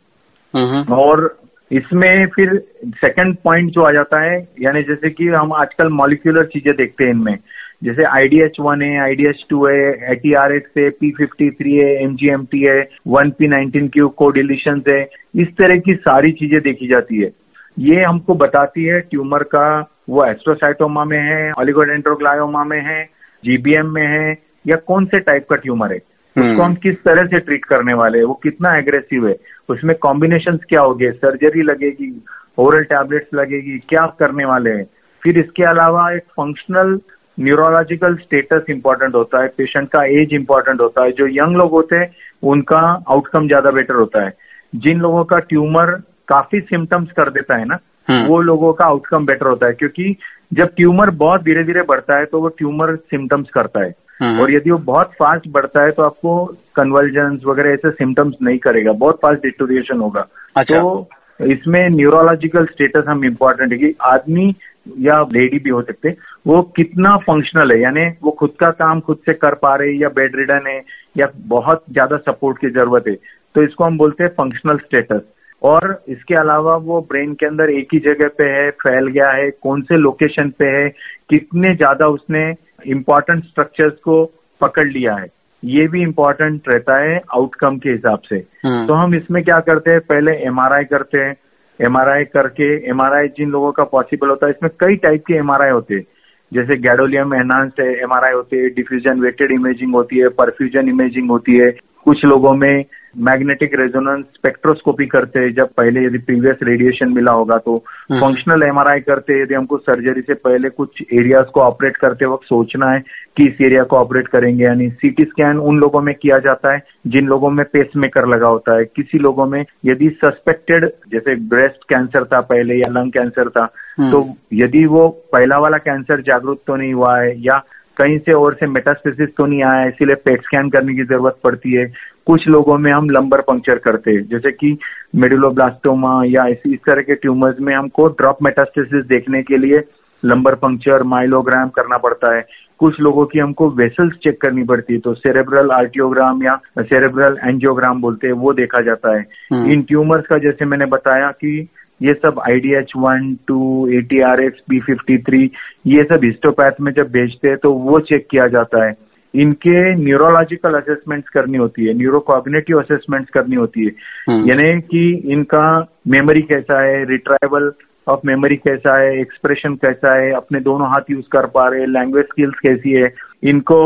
और 0.96 1.36
इसमें 1.72 2.26
फिर 2.36 2.58
सेकंड 2.96 3.36
पॉइंट 3.44 3.70
जो 3.72 3.82
आ 3.82 3.92
जाता 3.92 4.20
है 4.22 4.38
यानी 4.62 4.82
जैसे 4.84 5.10
कि 5.10 5.28
हम 5.30 5.54
आजकल 5.54 5.90
मॉलिक्यूलर 5.94 6.46
चीज़ें 6.48 6.76
देखते 6.76 7.08
हैं 7.08 7.14
इनमें। 7.14 7.38
जैसे 7.84 8.06
आईडीएच 8.10 8.56
वन 8.60 8.82
है 8.82 9.00
आईडीएच 9.00 9.44
टू 9.50 9.66
है 9.66 10.12
एटी 10.12 10.34
आर 10.36 10.54
एक्स 10.54 10.78
है 10.78 10.90
पी 10.92 11.10
फिफ्टी 11.18 11.50
थ्री 11.52 11.74
है 11.74 11.90
एमजीएमटी 12.04 12.64
है 12.70 12.80
one 13.08 13.30
P 13.40 13.48
nineteen 13.48 13.88
Q 13.88 14.08
codeletion 14.18 14.82
है 14.90 15.02
इस 15.36 15.48
तरह 15.58 15.78
की 15.80 15.94
सारी 15.98 16.32
चीज़ें 16.34 16.62
देखी 16.62 16.88
जाती 16.88 17.22
है। 17.22 17.30
ये 17.78 18.04
हमको 18.04 18.34
बताती 18.34 18.84
है 18.84 19.00
ट्यूमर 19.00 19.44
का 19.44 19.68
वो 20.10 20.26
एस्ट्रोसाइटोमा 20.26 21.04
में 21.06 21.20
है 21.20 21.52
ऑलिगोडेंड्रोग्लायोमा 21.52 22.64
में 22.64 22.82
है 22.82 23.04
जीबीएम 23.44 23.94
में 23.94 24.06
है 24.08 24.32
या 24.68 24.78
कौन 24.88 25.06
से 25.06 25.20
टाइप 25.20 25.46
का 25.50 25.56
ट्यूमर 25.56 25.92
है? 25.92 26.00
हम्म। 26.36 26.50
उसको 26.52 26.64
हम 26.64 26.76
किस 26.76 26.96
तरह 26.96 27.26
से 27.26 27.40
ट्रीट 27.40 27.66
करने 27.66 27.94
वाले 27.94 28.18
हैं? 28.18 28.26
वो 28.26 28.34
कितना 28.34 28.76
एग्रेसिव 28.78 29.28
है? 29.28 29.36
उसमें 29.70 29.96
कॉम्बिनेशन 29.98 30.58
क्या 30.70 30.82
होंगे 30.82 31.12
सर्जरी 31.12 31.62
लगेगी 31.62 32.12
ओरल 32.58 32.84
टैबलेट्स 32.84 33.34
लगेगी 33.34 33.78
क्या 33.90 34.06
करने 34.20 34.46
वाले 34.46 34.70
हैं? 34.70 34.86
फिर 35.24 35.40
इसके 35.40 35.64
अलावा 35.64 36.12
एक 36.12 36.24
फंक्शनल 36.38 37.00
न्यूरोलॉजिकल 37.40 38.16
स्टेटस 38.16 38.70
इंपॉर्टेंट 38.70 39.16
होता 39.16 39.42
है 39.42 39.48
पेशेंट 39.48 39.90
का 39.90 40.04
एज 40.22 40.34
इंपॉर्टेंट 40.34 40.82
होता 40.82 41.04
है 41.04 41.12
जो 41.12 41.28
यंग 41.28 41.56
लोग 41.56 41.72
होते 41.72 41.98
हैं 41.98 42.16
उनका 42.44 42.80
आउटकम 43.10 43.48
ज़्यादा 43.48 43.72
बेटर 43.72 43.94
होता 43.94 44.24
है। 44.26 44.34
जिन 44.76 45.00
लोगों 45.00 45.24
का 45.24 45.40
ट्यूमर 45.40 45.92
काफ़ी 46.28 46.60
सिम्टम्स 46.62 47.12
कर 47.12 47.30
देता 47.30 47.58
है 47.58 47.66
ना 47.66 47.80
हम्म। 48.08 48.26
वो 48.28 48.42
लोगों 48.42 48.74
का 48.74 48.86
आउटकम 48.86 49.26
बेटर 49.26 49.48
होता 49.48 49.68
है 49.68 49.74
क्योंकि 49.74 50.16
जब 50.54 50.74
ट्यूमर 50.76 51.10
बहुत 51.18 51.42
धीरे 51.44 51.64
धीरे 51.64 51.82
बढ़ता 51.82 52.18
है 52.18 52.26
तो 52.26 52.42
वो 52.42 52.48
ट्यूमर 52.58 52.96
सिम्टम्स 52.96 53.50
करता 53.54 53.84
है 53.84 53.94
हम्म। 54.22 54.42
और 54.42 54.52
यदि 54.52 54.72
वो 54.72 54.78
बहुत 54.86 55.12
फास्ट 55.14 55.48
बढ़ता 55.48 55.84
है 55.84 55.92
तो 55.92 56.04
आपको 56.04 56.46
कन्वर्जन 56.76 57.40
वगैरह 57.46 57.74
ऐसे 57.74 57.92
सिम्टम्स 57.94 58.36
नहीं 58.42 58.58
करेगा 58.58 58.92
बहुत 58.96 59.20
फास्ट 59.22 59.42
डिटोरिएशन 59.44 60.00
होगा 60.00 60.28
अच्छा। 60.58 60.80
तो 60.80 61.10
इसमें 61.46 61.90
न्यूरोलॉजिकल 61.90 62.66
स्टेटस 62.66 63.06
हम 63.08 63.26
इम्पोर्टेंट 63.26 63.72
है 63.72 63.78
कि 63.78 63.94
आदमी 64.04 64.54
या 65.00 65.22
लेडी 65.34 65.60
भी 65.60 65.70
हो 65.70 65.82
सकते 65.82 66.10
वो 66.48 66.62
कितना 66.76 67.16
फंक्शनल 67.18 67.72
है 67.72 67.82
यानी 67.82 68.06
वो 68.24 68.32
खुद 68.32 68.54
का 68.60 68.70
काम 68.74 69.00
खुद 69.00 69.18
से 69.26 69.34
कर 69.36 69.56
पा 69.56 69.76
रहे 69.76 69.92
या 69.94 70.10
बेड 70.10 70.36
रिडन 70.36 70.68
है 70.68 70.78
या 71.16 71.32
बहुत 71.48 71.84
ज़्यादा 71.92 72.18
सपोर्ट 72.28 72.58
की 72.58 72.70
ज़रूरत 72.70 73.08
है 73.08 73.16
तो 73.56 73.64
इसको 73.64 73.84
हम 73.84 73.98
बोलते 73.98 74.24
हैं 74.24 74.30
फंक्शनल 74.32 74.78
स्टेटस 74.78 75.22
और 75.62 76.04
इसके 76.10 76.36
अलावा 76.36 76.76
वो 76.82 77.00
ब्रेन 77.10 77.34
के 77.34 77.46
अंदर 77.46 77.70
एक 77.70 77.94
ही 77.94 78.00
जगह 78.00 78.28
पे 78.38 78.50
है 78.50 78.70
फैल 78.82 79.08
गया 79.08 79.30
है 79.32 79.50
कौन 79.64 79.82
से 79.82 79.98
लोकेशन 79.98 80.50
पे 80.60 80.68
है 80.68 80.88
कितने 81.30 81.74
ज़्यादा 81.76 82.08
उसने 82.10 82.44
इम्पोर्टेंट 82.88 83.44
स्ट्रक्चर्स 83.44 83.94
को 84.04 84.24
पकड़ 84.62 84.88
लिया 84.88 85.16
है 85.16 85.28
ये 85.64 85.88
भी 85.88 86.02
इम्पोर्टेंट 86.02 86.68
रहता 86.70 86.98
है 87.00 87.18
आउटकम 87.36 87.78
के 87.78 87.90
हिसाब 87.90 88.22
से। 88.30 88.36
हम्म। 88.66 88.86
तो 88.88 88.94
हम 88.94 89.16
इसमें 89.16 89.44
क्या 89.44 89.60
करते 89.60 89.92
हैं 89.92 90.00
पहले 90.10 90.36
एमआरआई 90.48 90.84
करते 90.84 91.18
हैं 91.18 91.36
एमआरआई 91.80 92.24
करके 92.26 92.68
एमआरआई 92.90 93.28
जिन 93.38 93.50
लोगों 93.50 93.72
का 93.72 93.84
पॉसिबल 93.88 94.30
होता 94.30 94.48
है 94.48 94.52
इसमें 94.52 94.70
कई 94.80 94.96
टाइप 94.98 95.24
के 95.28 95.34
एमआरआई 95.36 95.70
होते 95.70 95.96
हैं। 95.96 96.06
जैसे 96.52 96.76
गैडोलियम 96.80 97.34
एनहांस्ड 97.34 97.80
एमआरआई 97.80 98.34
होती 98.34 98.58
है 98.58 98.70
डिफ्यूजन 98.70 99.20
वेटेड 99.22 99.52
इमेजिंग 99.52 99.96
होती 99.96 100.20
है 100.20 100.28
परफ्यूजन 100.38 100.90
इमेजिंग 100.90 101.30
होती 101.30 101.58
है। 101.58 101.70
कुछ 102.06 102.24
लोगों 102.26 102.54
में 102.56 102.86
मैग्नेटिक 103.20 103.74
रेजोनेंस 103.76 104.26
स्पेक्ट्रोस्कोपी 104.34 105.06
करते 105.08 105.40
हैं 105.40 105.54
जब 105.54 105.70
पहले 105.78 106.04
यदि 106.06 106.18
प्रीवियस 106.20 106.58
रेडिएशन 106.64 107.12
मिला 107.12 107.34
होगा 107.34 107.58
तो 107.60 107.78
फंक्शनल 107.78 108.54
हम्म। 108.54 108.68
एमआरआई 108.68 109.00
करते 109.02 109.34
हैं 109.34 109.42
यदि 109.42 109.54
हमको 109.54 109.78
सर्जरी 109.80 110.22
से 110.22 110.34
पहले 110.40 110.70
कुछ 110.72 111.02
एरियाज़ 111.04 111.48
को 111.48 111.62
ऑपरेट 111.62 111.98
करते 111.98 112.28
वक्त 112.28 112.46
सोचना 112.46 112.92
है 112.92 113.00
कि 113.38 113.48
इस 113.48 113.62
एरिया 113.62 113.84
को 113.84 113.96
ऑपरेट 113.96 114.28
करेंगे 114.28 114.64
यानी 114.64 114.90
सीटी 114.92 115.24
स्कैन 115.24 115.58
उन 115.62 115.80
लोगों 115.80 116.02
में 116.02 116.14
किया 116.16 116.38
जाता 116.44 116.74
है 116.74 116.84
जिन 117.08 117.28
लोगों 117.28 117.50
में 117.52 117.66
पेस 117.68 117.96
मेकर 117.98 118.28
लगा 118.28 118.48
होता 118.48 118.78
है 118.78 118.86
किसी 118.86 119.20
लोगों 119.20 119.46
में 119.46 119.64
यदि 119.86 120.10
सस्पेक्टेड 120.18 120.90
जैसे 121.12 121.36
ब्रेस्ट 121.48 121.84
कैंसर 121.90 122.26
था 122.26 122.42
पहले 122.50 122.76
या 122.76 122.92
लंग 122.92 123.12
कैंसर 123.12 123.50
था 123.50 123.68
हम्म। 124.00 124.12
तो 124.12 124.38
यदि 124.56 124.86
वो 124.88 125.08
पहला 125.34 125.58
वाला 125.58 125.78
कैंसर 125.80 126.22
जागरूक 126.24 126.62
तो 126.68 126.76
नहीं 126.76 126.94
हुआ 126.94 127.18
है 127.18 127.34
या 127.42 127.62
कहीं 127.98 128.18
से 128.20 128.34
और 128.34 128.54
से 128.54 128.68
मेटास्पेसिस 128.68 129.30
तो 129.38 129.46
नहीं 129.46 129.64
आया 129.64 129.88
इसीलिए 129.88 130.16
पेट 130.26 130.42
स्कैन 130.42 130.70
करने 130.70 130.96
की 130.96 131.04
ज़रूरत 131.04 131.38
पड़ती 131.44 131.74
है। 131.74 131.86
कुछ 132.28 132.48
लोगों 132.48 132.78
में 132.78 132.92
हम 132.92 133.10
लंबर 133.10 133.42
पंक्चर 133.42 133.78
करते 133.78 134.12
हैं 134.12 134.24
जैसे 134.28 134.52
कि 134.52 134.78
मेडुलोब्लास्टोमा 135.16 136.22
या 136.26 136.46
इस, 136.48 136.58
इस 136.68 136.80
तरह 136.80 137.02
के 137.02 137.16
ट्यूमर्स 137.16 137.60
में 137.62 137.74
हमको 137.76 138.08
ड्रॉप 138.22 138.38
मेटास्टेसिस 138.44 139.06
देखने 139.06 139.42
के 139.44 139.58
लिए 139.58 139.82
लंबर 140.24 140.56
पंक्चर 140.56 141.04
माइलोग्राम 141.04 141.70
करना 141.70 141.98
पड़ता 141.98 142.34
है। 142.36 142.46
कुछ 142.80 143.00
लोगों 143.00 143.26
की 143.26 143.40
हमको 143.40 143.70
वेसल्स 143.70 144.14
चेक 144.24 144.40
करनी 144.42 144.64
पड़ती 144.64 144.94
है 144.94 145.00
तो 145.00 145.14
सेरेब्रल 145.14 145.72
आर्टियोग्राम 145.72 146.44
या 146.44 146.56
सेरेब्रल 146.80 147.38
एंजियोग्राम 147.44 148.02
बोलते 148.02 148.28
हैं 148.28 148.34
वो 148.36 148.54
देखा 148.54 148.82
जाता 148.82 149.16
है। 149.16 149.26
हम्म। 149.52 149.72
इन 149.72 149.82
ट्यूमर्स 149.82 150.26
का 150.26 150.38
जैसे 150.40 150.66
मैंने 150.66 150.86
बताया 150.86 151.32
कि 151.32 151.68
ये 152.02 152.14
सब 152.16 152.40
I 152.42 152.60
D 152.60 152.74
H 152.76 152.92
one 152.98 153.34
two 153.48 153.88
A 153.90 154.02
T 154.10 154.20
R 154.24 154.42
X 154.42 154.62
B 154.70 154.80
fifty 154.82 155.18
three 155.24 155.44
ये 155.88 156.04
सब 156.04 156.24
हिस्टोपैथ 156.24 156.82
में 156.82 156.92
जब 156.94 157.12
भेजते 157.12 157.48
हैं 157.48 157.58
तो 157.58 157.72
वो 157.82 158.00
चेक 158.04 158.28
किया 158.32 158.48
जाता 158.50 158.86
है 158.86 158.96
इनके 159.34 159.80
न्यूरोलॉजिकल 159.96 160.74
असेसमेंट्स 160.74 161.30
करनी 161.30 161.58
होती 161.58 161.86
है 161.86 161.94
न्यूरोकॉग्नेटिव 161.94 162.80
असेसमेंट्स 162.80 163.30
करनी 163.30 163.56
होती 163.56 163.86
है 163.86 163.92
हम्म। 164.30 164.50
यानी 164.50 164.80
कि 164.84 165.10
इनका 165.32 165.66
मेमोरी 166.08 166.42
कैसा 166.44 166.82
है 166.82 167.04
रिट्राइवल 167.06 167.72
ऑफ़ 168.08 168.20
मेमोरी 168.26 168.56
कैसा 168.58 169.00
है 169.00 169.20
एक्सप्रेशन 169.20 169.76
कैसा 169.76 170.16
है 170.16 170.32
अपने 170.34 170.60
दोनों 170.60 170.88
हाथ 170.88 171.12
यूज़ 171.12 171.26
कर 171.32 171.46
पा 171.56 171.68
रहे 171.68 171.80
हैं 171.80 171.88
लैंग्वेज 171.88 172.26
स्किल्स 172.26 172.60
कैसी 172.60 172.92
है 172.94 173.12
इनको 173.46 173.82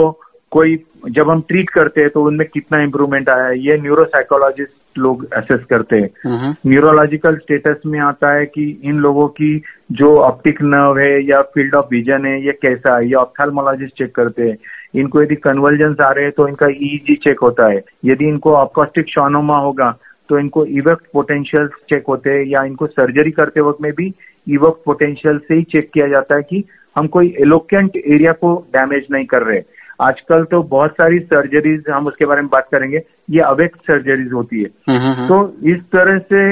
कोई 0.51 0.77
जब 1.09 1.29
हम 1.29 1.41
ट्रीट 1.41 1.69
करते 1.69 2.01
हैं 2.01 2.09
तो 2.09 2.23
उनमें 2.23 2.47
कितना 2.47 2.81
इम्प्रूवमेंट 2.83 3.29
आया 3.29 3.45
है 3.45 3.59
ये 3.59 3.77
न्यूरोसाइकोलॉजिस्ट 3.81 4.73
लोग 4.97 5.25
असेस 5.33 5.63
करते 5.69 5.99
हैं। 5.99 6.09
हम्म, 6.25 6.53
न्यूरोलॉजिकल 6.67 7.35
स्टेटस 7.35 7.81
में 7.85 7.99
आता 7.99 8.35
है 8.35 8.45
कि 8.45 8.81
इन 8.83 8.95
लोगों 8.95 9.27
की 9.27 9.61
जो 9.91 10.15
ऑप्टिक 10.17 10.61
नर्व 10.61 10.99
है 10.99 11.23
या 11.23 11.41
फ़ील्ड 11.41 11.75
ऑफ़ 11.75 11.85
विजन 11.91 12.25
है 12.25 12.45
ये 12.45 12.51
कैसा 12.51 12.97
है 12.97 13.05
ये 13.05 13.13
ऑप्थालमोलॉजिस्ट 13.13 13.97
चेक 13.97 14.15
करते 14.15 14.49
हैं। 14.49 14.57
इनको 14.95 15.21
यदि 15.23 15.35
कन्वर्जेंस 15.35 15.97
आ 16.01 16.11
रहे 16.11 16.23
हैं 16.23 16.33
तो 16.37 16.47
इनका 16.47 16.67
ईजी 16.69 17.15
चेक 17.15 17.39
होता 17.39 17.71
है। 17.71 17.81
यदि 18.05 18.25
इनको 18.25 18.51
ऑपकॉस्टिक 18.51 19.09
शॉनोमा 19.09 19.57
होगा 19.57 19.97
तो 20.29 20.39
इनको 20.39 20.65
इवक्ट 20.65 21.05
पोटेंशियल 21.13 21.67
चेक 21.67 22.03
होते 22.09 22.29
हैं 22.29 22.45
या 22.45 22.63
इनको 22.63 22.87
सर्जरी 22.87 23.31
करते 23.31 23.61
वक्त 23.61 23.81
में 23.81 23.91
भी 23.91 24.13
इवक्ट 24.47 24.85
पोटेंशियल 24.85 25.37
से 25.37 25.55
ही 25.55 25.63
चेक 25.63 25.89
किया 25.93 26.07
जाता 26.07 26.35
है 26.35 26.41
कि 26.41 26.63
हम 26.99 27.07
कोई 27.07 27.35
एलोकेंट 27.41 27.95
एरिया 27.95 28.31
को 28.31 28.67
डैमेज 28.77 29.07
नहीं 29.11 29.25
कर 29.25 29.43
रहे 29.43 29.59
आजकल 30.01 30.43
तो 30.43 30.61
बहुत 30.63 30.91
सारी 30.91 31.19
सर्जरीज 31.19 31.83
हम 31.89 32.07
उसके 32.07 32.25
बारे 32.25 32.41
में 32.41 32.49
बात 32.49 32.67
करेंगे 32.71 32.97
ये 33.29 33.39
अवेक्ट 33.39 33.77
सर्जरीज 33.81 34.31
होती 34.33 34.61
है। 34.61 34.69
हम्म, 34.89 34.99
हम्म, 34.99 35.27
तो 35.27 35.69
इस 35.69 35.81
तरह 35.95 36.17
से 36.33 36.51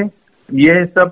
ये 0.49 0.85
सब 0.85 1.11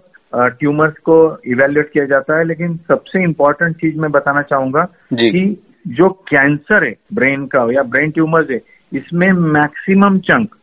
ट्यूमर्स 0.59 0.97
को 0.99 1.15
इवेल्युएट 1.45 1.89
किया 1.91 2.05
जाता 2.05 2.37
है 2.37 2.43
लेकिन 2.43 2.75
सबसे 2.87 3.23
इम्पोर्टेंट 3.23 3.75
चीज़ 3.75 3.99
मैं 3.99 4.11
बताना 4.11 4.41
चाहूँगा 4.41 4.83
कि 5.13 5.63
जो 5.87 6.09
कैंसर 6.29 6.83
है 6.83 6.93
ब्रेन 7.13 7.45
का 7.45 7.65
या 7.73 7.83
ब्रेन 7.83 8.11
ट्यूमर्स 8.11 8.49
है 8.51 8.59
इसमें 8.91 9.31
मैक्सिमम 9.31 10.17
चंक 10.19 10.55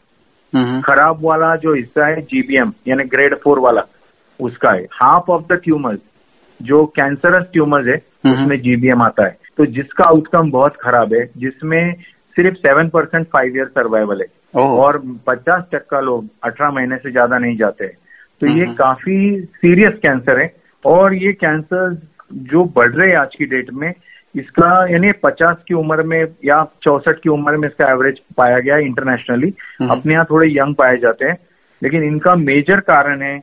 हम्म, 0.52 0.81
खराब 0.81 1.21
वाला 1.23 1.54
जो 1.57 1.75
हिस्सा 1.75 2.07
है 2.07 2.21
जीबीएम 2.23 2.73
यानी 2.88 3.04
ग्रेड 3.04 3.35
फोर 3.35 3.59
वाला 3.59 3.83
उसका 4.40 4.73
है। 4.73 4.85
हाफ़ 4.93 5.31
ऑफ़ 5.31 5.43
द 5.52 5.61
ट्यूमर्स 5.64 5.99
जो 6.61 6.85
कैंसरस 6.97 7.47
ट्यूमर्स 7.52 7.87
है 7.87 7.97
हम्म। 8.26 8.43
उसमें 8.43 8.57
जीबीएम 8.61 9.02
आता 9.02 9.26
है। 9.26 9.37
तो 9.58 9.66
जिसका 9.66 10.04
आउटकम 10.04 10.50
बहुत 10.50 10.76
खराब 10.76 11.12
है 11.14 11.25
जिसमें 11.37 11.94
सिर्फ़ 12.37 12.56
seven 12.56 12.88
percent 12.88 13.26
five 13.26 13.56
year 13.56 13.66
survival 13.68 14.20
है। 14.20 14.26
और 14.62 14.99
पचास 15.26 15.64
टक्का 15.73 16.00
लोग 16.00 16.26
अठारह 16.44 16.70
महीने 16.70 16.96
से 16.96 17.11
ज़्यादा 17.11 17.38
नहीं 17.38 17.56
जाते 17.56 17.84
हैं। 17.84 17.96
तो 18.40 18.46
ये 18.46 18.64
हम्म। 18.64 18.75
काफ़ी 18.75 19.40
सीरियस 19.56 19.99
कैंसर 20.02 20.40
है 20.40 20.52
और 20.84 21.14
ये 21.14 21.32
कैंसर 21.32 21.96
जो 22.50 22.64
बढ़ 22.76 22.90
रहे 22.90 23.11
हैं 23.11 23.16
आज 23.16 23.34
की 23.38 23.46
डेट 23.46 23.70
में 23.73 23.92
इसका 24.34 24.70
यानी 24.90 25.12
पचास 25.23 25.56
की 25.68 25.75
उम्र 25.75 26.02
में 26.02 26.20
या 26.44 26.62
चौसठ 26.82 27.20
की 27.23 27.28
उम्र 27.30 27.56
में 27.56 27.68
इसका 27.68 27.90
एवरेज 27.90 28.18
पाया 28.37 28.56
गया 28.56 28.76
है 28.76 28.84
इंटरनेशनली 28.87 29.52
हम्म। 29.80 29.90
अपने 29.90 30.12
यहाँ 30.14 30.26
थोड़े 30.30 30.49
यंग 30.50 30.75
पाए 30.75 30.96
जाते 30.96 31.26
हैं। 31.26 31.37
लेकिन 31.82 32.04
इनका 32.04 32.34
मेजर 32.37 32.80
कारण 32.80 33.23
है 33.23 33.37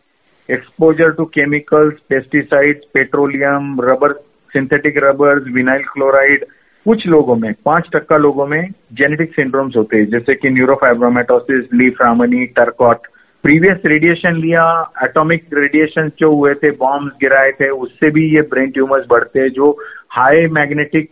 exposure 0.50 1.12
to 1.12 1.25
chemicals 1.25 1.94
pesticides 2.10 2.86
petroleum 2.94 3.77
rubber 3.82 4.13
synthetic 4.53 4.98
rubbers 4.98 5.43
vinyl 5.53 5.84
chloride 5.84 6.46
कुछ 6.86 7.08
लोगों 7.08 7.36
में 7.36 7.53
पाँच 7.65 7.89
टक्का 7.93 8.17
लोगों 8.17 8.48
में 8.48 8.62
जेनेटिक 8.93 9.34
सिंड्रोम्स 9.34 9.75
होते 9.77 9.98
हैं 9.98 10.05
जैसे 10.05 10.34
कि 10.34 10.50
neurofibromatosis 10.50 11.74
Li 11.74 11.98
Fraumeni 12.01 12.46
Turcot 12.46 13.08
previous 13.43 13.77
radiation 13.86 14.36
लिया 14.36 14.91
एटॉमिक 15.03 15.46
रेडिएशन 15.53 16.12
जो 16.20 16.31
हुए 16.36 16.53
थे 16.53 16.72
बॉम्ब्स 16.72 17.13
गिराए 17.22 17.51
थे 17.51 17.70
उससे 17.70 18.10
भी 18.12 18.36
ये 18.36 18.41
ब्रेन 18.41 18.72
ट्यूमर्स 18.72 19.05
बढ़ते 19.10 19.39
हैं 19.39 19.50
जो 19.50 19.72
हाई 20.20 20.46
मैग्नेटिक 20.48 21.10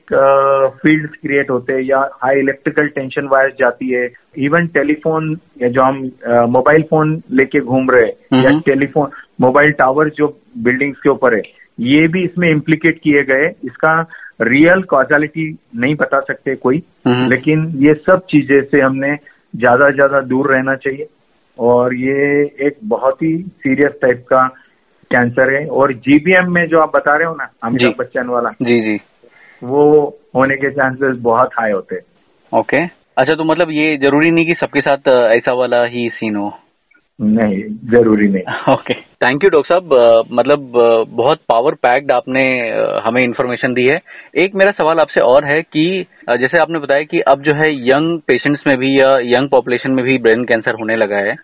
फील्ड्स 0.81 1.15
क्रिएट 1.21 1.49
होते 1.49 1.73
हैं 1.73 1.81
या 1.81 1.99
हाई 2.23 2.39
इलेक्ट्रिकल 2.39 2.87
टेंशन 2.87 3.27
वायर्स 3.27 3.53
जाती 3.53 3.89
है 3.89 4.09
इवन 4.37 4.67
टेलीफोन 4.67 5.37
या 5.61 5.69
जो 5.69 5.81
हम 5.81 6.11
मोबाइल 6.49 6.81
फ़ोन 6.81 7.21
लेके 7.31 7.59
घूम 7.59 7.89
रहे 7.89 8.05
हैं 8.05 8.43
या। 8.43 8.59
टेलीफोन 8.59 9.09
मोबाइल 9.41 9.71
टावर 9.71 10.09
जो 10.09 10.39
बिल्डिंग्स 10.57 10.99
के 10.99 11.09
ऊपर 11.09 11.35
है 11.35 11.41
ये 11.81 12.07
भी 12.07 12.23
इसमें 12.25 12.49
इम्प्लीकेट 12.49 12.99
किए 13.03 13.23
गए। 13.25 13.47
इसका 13.65 13.99
रियल 14.41 14.81
कॉजालिटी 14.89 15.49
नहीं 15.75 15.95
बता 15.95 16.19
सकते 16.21 16.55
कोई 16.57 16.81
हम्म। 17.07 17.27
लेकिन 17.29 17.65
ये 17.79 17.93
सब 18.01 18.25
चीज़ें 18.31 18.61
से 18.63 18.81
हमने 18.81 19.15
ज़्यादा 19.53 19.89
ज़्यादा 19.91 20.19
दूर 20.23 20.53
रहना 20.53 20.75
चाहिए। 20.77 21.07
और 21.57 21.93
ये 21.95 22.41
एक 22.67 22.77
बहुत 22.85 23.21
ही 23.23 23.35
सीरियस 23.37 23.93
टाइप 24.01 24.25
का 24.27 24.45
कैंसर 25.11 25.53
है। 25.53 25.65
और 25.67 25.93
जीबीएम 25.99 26.51
में 26.53 26.65
जो 26.67 26.81
आप 26.81 26.91
बता 26.95 27.15
रहे 27.15 27.27
हो 27.27 27.35
ना 27.35 27.49
अमिताभ 27.63 27.95
बच्चन 27.99 28.27
वाला 28.27 28.49
जी 28.61 28.79
जी। 28.81 28.99
वो 29.61 29.89
होने 30.35 30.55
के 30.55 30.69
चांसेस 30.71 31.17
बहुत 31.21 31.49
हाई 31.59 31.71
होते 31.71 31.95
हैं। 31.95 32.59
ओके 32.59 32.83
अच्छा 33.17 33.33
तो 33.35 33.43
मतलब 33.43 33.71
ये 33.71 33.95
ज़रूरी 33.97 34.31
नहीं 34.31 34.45
कि 34.45 34.53
सबके 34.59 34.81
साथ 34.81 35.07
ऐसा 35.07 35.53
वाला 35.53 35.83
ही 35.85 36.07
सीन 36.09 36.35
हो। 36.35 36.49
नहीं, 37.19 37.63
ज़रूरी 37.91 38.27
नहीं। 38.27 38.73
ओके 38.73 38.93
थैंक 39.23 39.43
यू 39.43 39.49
डॉक्टर 39.49 39.73
साहब। 39.73 40.27
मतलब 40.31 40.71
बहुत 41.11 41.39
पावर 41.49 41.73
पैक्ड 41.83 42.11
आपने 42.11 42.43
हमें 43.05 43.23
इन्फॉर्मेशन 43.23 43.73
दी 43.73 43.85
है। 43.85 43.99
एक 44.43 44.55
मेरा 44.55 44.71
सवाल 44.71 44.99
आपसे 44.99 45.21
और 45.21 45.45
है 45.45 45.61
कि 45.63 46.05
जैसे 46.31 46.61
आपने 46.61 46.79
बताया 46.79 47.03
कि 47.03 47.19
अब 47.31 47.41
जो 47.43 47.53
है 47.55 47.69
यंग 47.87 48.19
पेशेंट्स 48.27 48.63
में 48.67 48.77
भी 48.77 48.95
या 48.95 49.17
यंग 49.25 49.49
पॉपुलेशन 49.49 49.91
में 49.91 50.03
भी 50.05 50.17
ब्रेन 50.19 50.45
कैंसर 50.45 50.79
होने 50.79 50.95
लगा 50.95 51.17
है। 51.19 51.35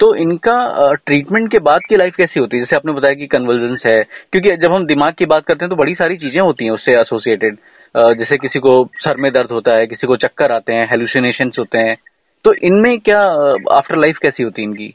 तो 0.00 0.14
इनका 0.16 0.92
ट्रीटमेंट 0.96 1.50
के 1.52 1.58
बाद 1.62 1.80
की 1.88 1.96
लाइफ 1.96 2.14
कैसी 2.16 2.40
होती 2.40 2.56
है? 2.56 2.62
जैसे 2.62 2.76
आपने 2.76 2.92
बताया 2.92 3.14
कि 3.14 3.26
कन्वर्जेंस 3.28 3.82
है, 3.86 4.02
क्योंकि 4.32 4.56
जब 4.56 4.72
हम 4.72 4.86
दिमाग 4.86 5.14
की 5.18 5.26
बात 5.26 5.44
करते 5.46 5.64
हैं 5.64 5.70
तो 5.70 5.76
बड़ी 5.76 5.94
सारी 5.94 6.16
चीज़ें 6.18 6.40
होती 6.40 6.64
हैं 6.64 6.70
उससे 6.72 7.00
एसोसिएटेड 7.00 7.56
जैसे 8.18 8.36
किसी 8.38 8.58
को 8.58 8.72
सर 8.98 9.16
में 9.16 9.32
दर्द 9.32 9.50
होता 9.52 9.74
है, 9.76 9.86
किसी 9.86 10.06
को 10.06 10.16
चक्कर 10.18 10.52
आते 10.52 10.72
हैं 10.72 10.86
हेलुसिनेशंस 10.86 11.56
होते 11.58 11.78
हैं। 11.80 11.96
तो 12.44 12.52
इनमें 12.64 12.98
क्या 13.00 13.20
आफ्टर 13.72 13.96
लाइफ 13.96 14.18
कैसी 14.22 14.42
होती 14.42 14.62
है 14.62 14.68
इनकी? 14.68 14.94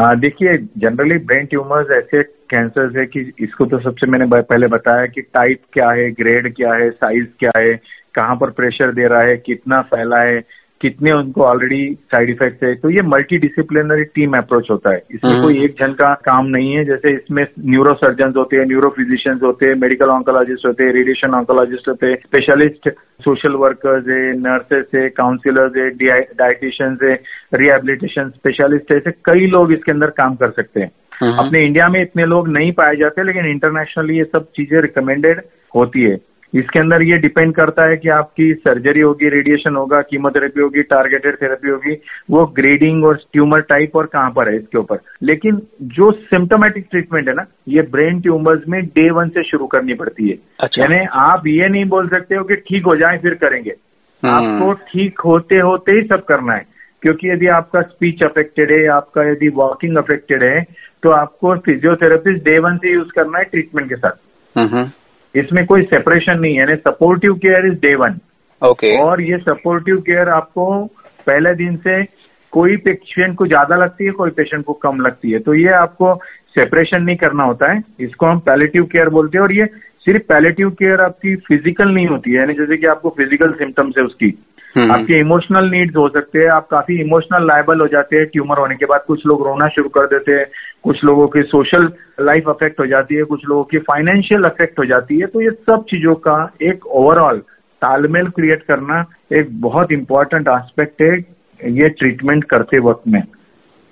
देखिए 0.00 0.56
जनरली 0.56 1.18
ब्रेन 1.18 1.46
ट्यूमर्स 1.46 1.96
ऐसे 1.96 2.22
कैंसर्स 2.22 2.96
है 2.96 3.06
कि 3.06 3.32
इसको 3.40 3.66
तो 3.66 3.78
सबसे 3.80 4.10
मैंने 4.10 4.26
पहले 4.42 4.66
बताया 4.66 5.06
कि 5.06 5.22
टाइप 5.22 5.62
क्या 5.72 5.88
है 5.88 6.10
ग्रेड 6.10 6.54
क्या 6.56 6.72
है 6.74 6.90
साइज़ 6.90 7.26
क्या 7.38 7.52
है, 7.58 7.74
कहाँ 8.14 8.36
पर 8.36 8.50
प्रेशर 8.50 8.92
दे 8.92 9.06
रहा 9.06 9.20
है, 9.20 9.36
कितना 9.36 9.80
फैला 9.82 10.26
है 10.26 10.40
कितने 10.80 11.12
उनको 11.12 11.42
ऑलरेडी 11.42 11.98
साइड 12.02 12.30
इफ़ेक्ट 12.30 12.64
है। 12.64 12.74
तो 12.74 12.90
ये 12.90 13.02
मल्टी 13.02 13.38
डिसिप्लिनरी 13.38 14.04
टीम 14.04 14.32
अप्रोच 14.32 14.70
होता 14.70 14.90
है। 14.90 15.02
इसमें 15.10 15.30
हम्म। 15.30 15.42
कोई 15.42 15.64
एक 15.64 15.72
जन 15.72 15.92
का 15.92 16.14
काम 16.14 16.46
नहीं 16.46 16.72
है। 16.72 16.84
जैसे 16.84 17.14
इसमें 17.14 17.46
न्यूरो 17.58 17.94
सर्जन 17.94 18.32
होते 18.36 18.56
हैं 18.56 18.66
न्यूरो 18.66 18.90
फिजिशियंस 18.90 19.42
होते 19.42 19.68
हैं 19.68 19.74
मेडिकल 19.74 20.10
ऑन्कोलॉजिस्ट 20.10 20.66
होते 20.66 20.84
हैं 20.84 20.92
रेडिएशन 20.92 21.34
ऑन्कोलॉजिस्ट 21.34 21.88
होते 21.88 22.06
हैं 22.06 22.16
स्पेशलिस्ट 22.16 22.88
सोशल 23.24 23.52
वर्कर्स 23.52 24.08
है 24.08 24.32
नर्सेस 24.38 24.86
है 24.94 25.08
काउंसिलर्स 25.08 25.76
है 25.76 26.20
डाइटिशियंस 26.38 26.98
है 27.02 27.12
रिहेबिलिटेशन 27.54 28.28
स्पेशलिस्ट 28.28 28.92
है। 28.92 28.98
ऐसे 28.98 29.10
कई 29.10 29.46
लोग 29.46 29.72
इसके 29.72 29.92
अंदर 29.92 30.10
काम 30.10 30.34
कर 30.34 30.50
सकते 30.50 30.80
हैं। 30.80 30.90
हम्म। 31.20 31.46
अपने 31.46 31.64
इंडिया 31.66 31.88
में 31.88 32.00
इतने 32.02 32.22
लोग 32.22 32.48
नहीं 32.48 32.72
पाए 32.72 32.96
जाते 32.96 33.22
लेकिन 33.22 33.46
इंटरनेशनली 33.46 34.18
ये 34.18 34.24
सब 34.24 34.46
चीज़ें 34.56 34.78
रिकमेंडेड 34.78 35.40
होती 35.74 36.02
है। 36.02 36.29
इसके 36.54 36.80
अंदर 36.80 37.02
ये 37.02 37.16
डिपेंड 37.16 37.54
करता 37.54 37.88
है 37.88 37.96
कि 37.96 38.08
आपकी 38.08 38.54
सर्जरी 38.54 39.00
होगी 39.00 39.28
रेडिएशन 39.28 39.76
होगा 39.76 40.00
कीमोथेरेपी 40.00 40.60
होगी 40.60 40.82
टारगेटेड 40.82 41.36
थेरेपी 41.42 41.70
होगी 41.70 41.94
वो 42.30 42.46
ग्रेडिंग 42.46 43.04
और 43.04 43.16
ट्यूमर 43.32 43.60
टाइप 43.60 43.96
और 43.96 44.06
कहाँ 44.06 44.30
पर 44.30 44.50
है 44.50 44.56
इसके 44.56 44.78
ऊपर। 44.78 44.98
लेकिन 45.22 45.62
जो 45.82 46.10
सिम्टोमेटिक 46.12 46.86
ट्रीटमेंट 46.90 47.28
है 47.28 47.34
ना 47.34 47.44
ये 47.68 47.82
ब्रेन 47.82 48.20
ट्यूमर्स 48.20 48.68
में 48.68 48.84
डे 48.86 49.10
वन 49.10 49.28
से 49.28 49.42
शुरू 49.42 49.66
करनी 49.66 49.94
पड़ती 49.94 50.28
है। 50.28 50.38
अच्छा। 50.60 50.82
यानी 50.82 51.06
आप 51.22 51.46
ये 51.46 51.68
नहीं 51.68 51.84
बोल 51.84 52.08
सकते 52.08 52.34
हो 52.34 52.44
कि 52.44 52.54
ठीक 52.54 52.84
हो 52.84 52.96
जाए 52.96 53.18
फिर 53.18 53.34
करेंगे। 53.34 53.74
हम्म। 54.22 54.34
आपको 54.34 54.72
ठीक 54.72 55.20
होते 55.20 55.58
होते 55.58 55.96
ही 55.96 56.02
सब 56.02 56.24
करना 56.24 56.54
है। 56.54 56.66
क्योंकि 57.02 57.28
यदि 57.28 57.46
आपका 57.46 57.80
स्पीच 57.80 58.22
अफेक्टेड 58.26 58.72
है 58.72 58.86
आपका 58.86 59.22
यदि 59.30 59.48
वॉकिंग 59.48 59.96
अफेक्टेड 59.96 60.42
है 60.42 60.60
तो 61.02 61.10
आपको 61.10 61.54
फिजियोथेरेपिस्ट 61.56 62.44
डे 62.44 62.58
वन 62.58 62.76
से 62.76 62.92
यूज़ 62.92 63.08
करना 63.08 63.38
है 63.38 63.44
ट्रीटमेंट 63.44 63.88
के 63.88 63.96
साथ। 63.96 64.58
हम्म। 64.58 64.90
इसमें 65.34 65.64
कोई 65.66 65.82
सेपरेशन 65.84 66.38
नहीं 66.40 66.52
है। 66.52 66.58
यानी 66.58 66.76
supportive 66.78 67.34
care 67.36 67.66
is 67.66 67.78
day 67.80 67.94
one 67.96 68.18
okay 68.62 68.92
और 69.02 69.20
ये 69.22 69.38
सपोर्टिव 69.40 69.96
केयर 70.08 70.28
आपको 70.30 70.84
पहले 71.26 71.54
दिन 71.54 71.76
से 71.86 72.02
कोई 72.52 72.76
पेशेंट 72.78 73.36
को 73.36 73.46
ज़्यादा 73.46 73.76
लगती 73.76 74.04
है 74.04 74.10
कोई 74.12 74.30
पेशेंट 74.30 74.64
को 74.64 74.72
कम 74.82 75.00
लगती 75.00 75.30
है। 75.30 75.38
तो 75.38 75.54
ये 75.54 75.68
आपको 75.74 76.14
सेपरेशन 76.50 77.02
नहीं 77.02 77.16
करना 77.16 77.44
होता 77.44 77.72
है। 77.72 77.82
इसको 78.00 78.26
हम 78.26 78.38
पैलेटिव 78.40 78.84
केयर 78.92 79.08
बोलते 79.08 79.38
हैं। 79.38 79.42
और 79.44 79.52
ये 79.52 79.66
सिर्फ़ 80.06 80.22
पैलेटिव 80.28 80.70
केयर 80.72 81.00
आपकी 81.00 81.34
फ़िज़िकल 81.48 81.88
नहीं 81.88 82.06
होती 82.06 82.30
है। 82.30 82.36
यानी 82.36 82.54
जैसे 82.54 82.76
कि 82.76 82.86
आपको 82.86 83.10
फ़िज़िकल 83.18 83.52
सिम्टम्स 83.52 83.94
है 83.98 84.04
उसकी। 84.04 84.30
आपके 84.78 85.18
इमोशनल 85.20 85.68
नीड्स 85.70 85.96
हो 85.96 86.08
सकते 86.08 86.38
हैं, 86.38 86.50
आप 86.50 86.66
काफ़ी 86.70 87.00
इमोशनल 87.00 87.46
लाइबल 87.46 87.80
हो 87.80 87.86
जाते 87.88 88.16
हैं 88.16 88.26
ट्यूमर 88.26 88.58
होने 88.58 88.74
के 88.76 88.86
बाद 88.86 89.04
कुछ 89.06 89.26
लोग 89.26 89.46
रोना 89.46 89.68
शुरू 89.68 89.88
कर 89.88 90.06
देते 90.06 90.36
हैं, 90.36 90.44
कुछ 90.84 91.04
लोगों 91.04 91.26
की 91.28 91.42
सोशल 91.44 91.90
लाइफ 92.20 92.48
अफेक्ट 92.48 92.80
हो 92.80 92.86
जाती 92.86 93.14
है, 93.14 93.22
कुछ 93.24 93.40
लोगों 93.48 93.64
की 93.64 93.78
फाइनेंशियल 93.88 94.44
अफेक्ट 94.44 94.78
हो 94.78 94.84
जाती 94.84 95.18
है 95.20 95.26
तो 95.26 95.40
ये 95.40 95.50
सब 95.70 95.84
चीज़ों 95.90 96.14
का 96.28 96.36
एक 96.62 96.86
ओवरऑल 96.86 97.38
तालमेल 97.82 98.28
क्रिएट 98.28 98.62
करना 98.62 99.04
एक 99.40 99.60
बहुत 99.60 99.92
इंपॉर्टेंट 99.92 100.48
आस्पेक्ट 100.48 101.02
है, 101.02 101.16
ये 101.60 101.88
ट्रीटमेंट 101.90 102.44
करते 102.44 102.78
वक्त 102.80 103.08
में 103.08 103.20
हम्म। 103.20 103.39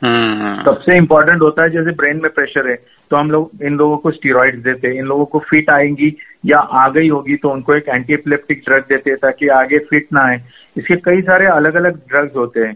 सबसे 0.03 0.97
इम्पोर्टेंट 0.97 1.41
होता 1.43 1.65
है 1.65 1.71
जैसे 1.71 1.91
ब्रेन 1.93 2.17
में 2.17 2.31
प्रेशर 2.35 2.69
है 2.71 2.77
तो 3.11 3.17
हम 3.17 3.31
लोग, 3.31 3.51
इन 3.63 3.77
लोगों 3.77 3.97
को 3.97 4.11
स्टीरोइड 4.11 4.63
देते 4.63 4.89
हैं, 4.89 4.95
इन 4.95 5.05
लोगों 5.05 5.25
को 5.27 5.39
फिट 5.49 5.71
आएँगी 5.71 6.17
या 6.47 6.59
आ 6.59 6.89
गई 6.89 7.09
होगी 7.09 7.37
तो 7.37 7.51
उनको 7.51 7.73
एक 7.75 7.89
एंटी 7.89 8.15
एपिलेप्टिक 8.15 8.63
ड्रग 8.69 8.85
देते 8.91 9.11
हैं 9.11 9.19
ताकि 9.19 9.49
आगे 9.55 9.79
फिट 9.87 10.07
ना 10.13 10.27
आए। 10.29 10.43
इसके 10.77 10.97
कई 11.05 11.23
सारे 11.23 11.47
अलग 11.49 11.75
अलग 11.77 11.97
ड्रग्स 12.09 12.37
होते 12.37 12.61
हैं। 12.61 12.75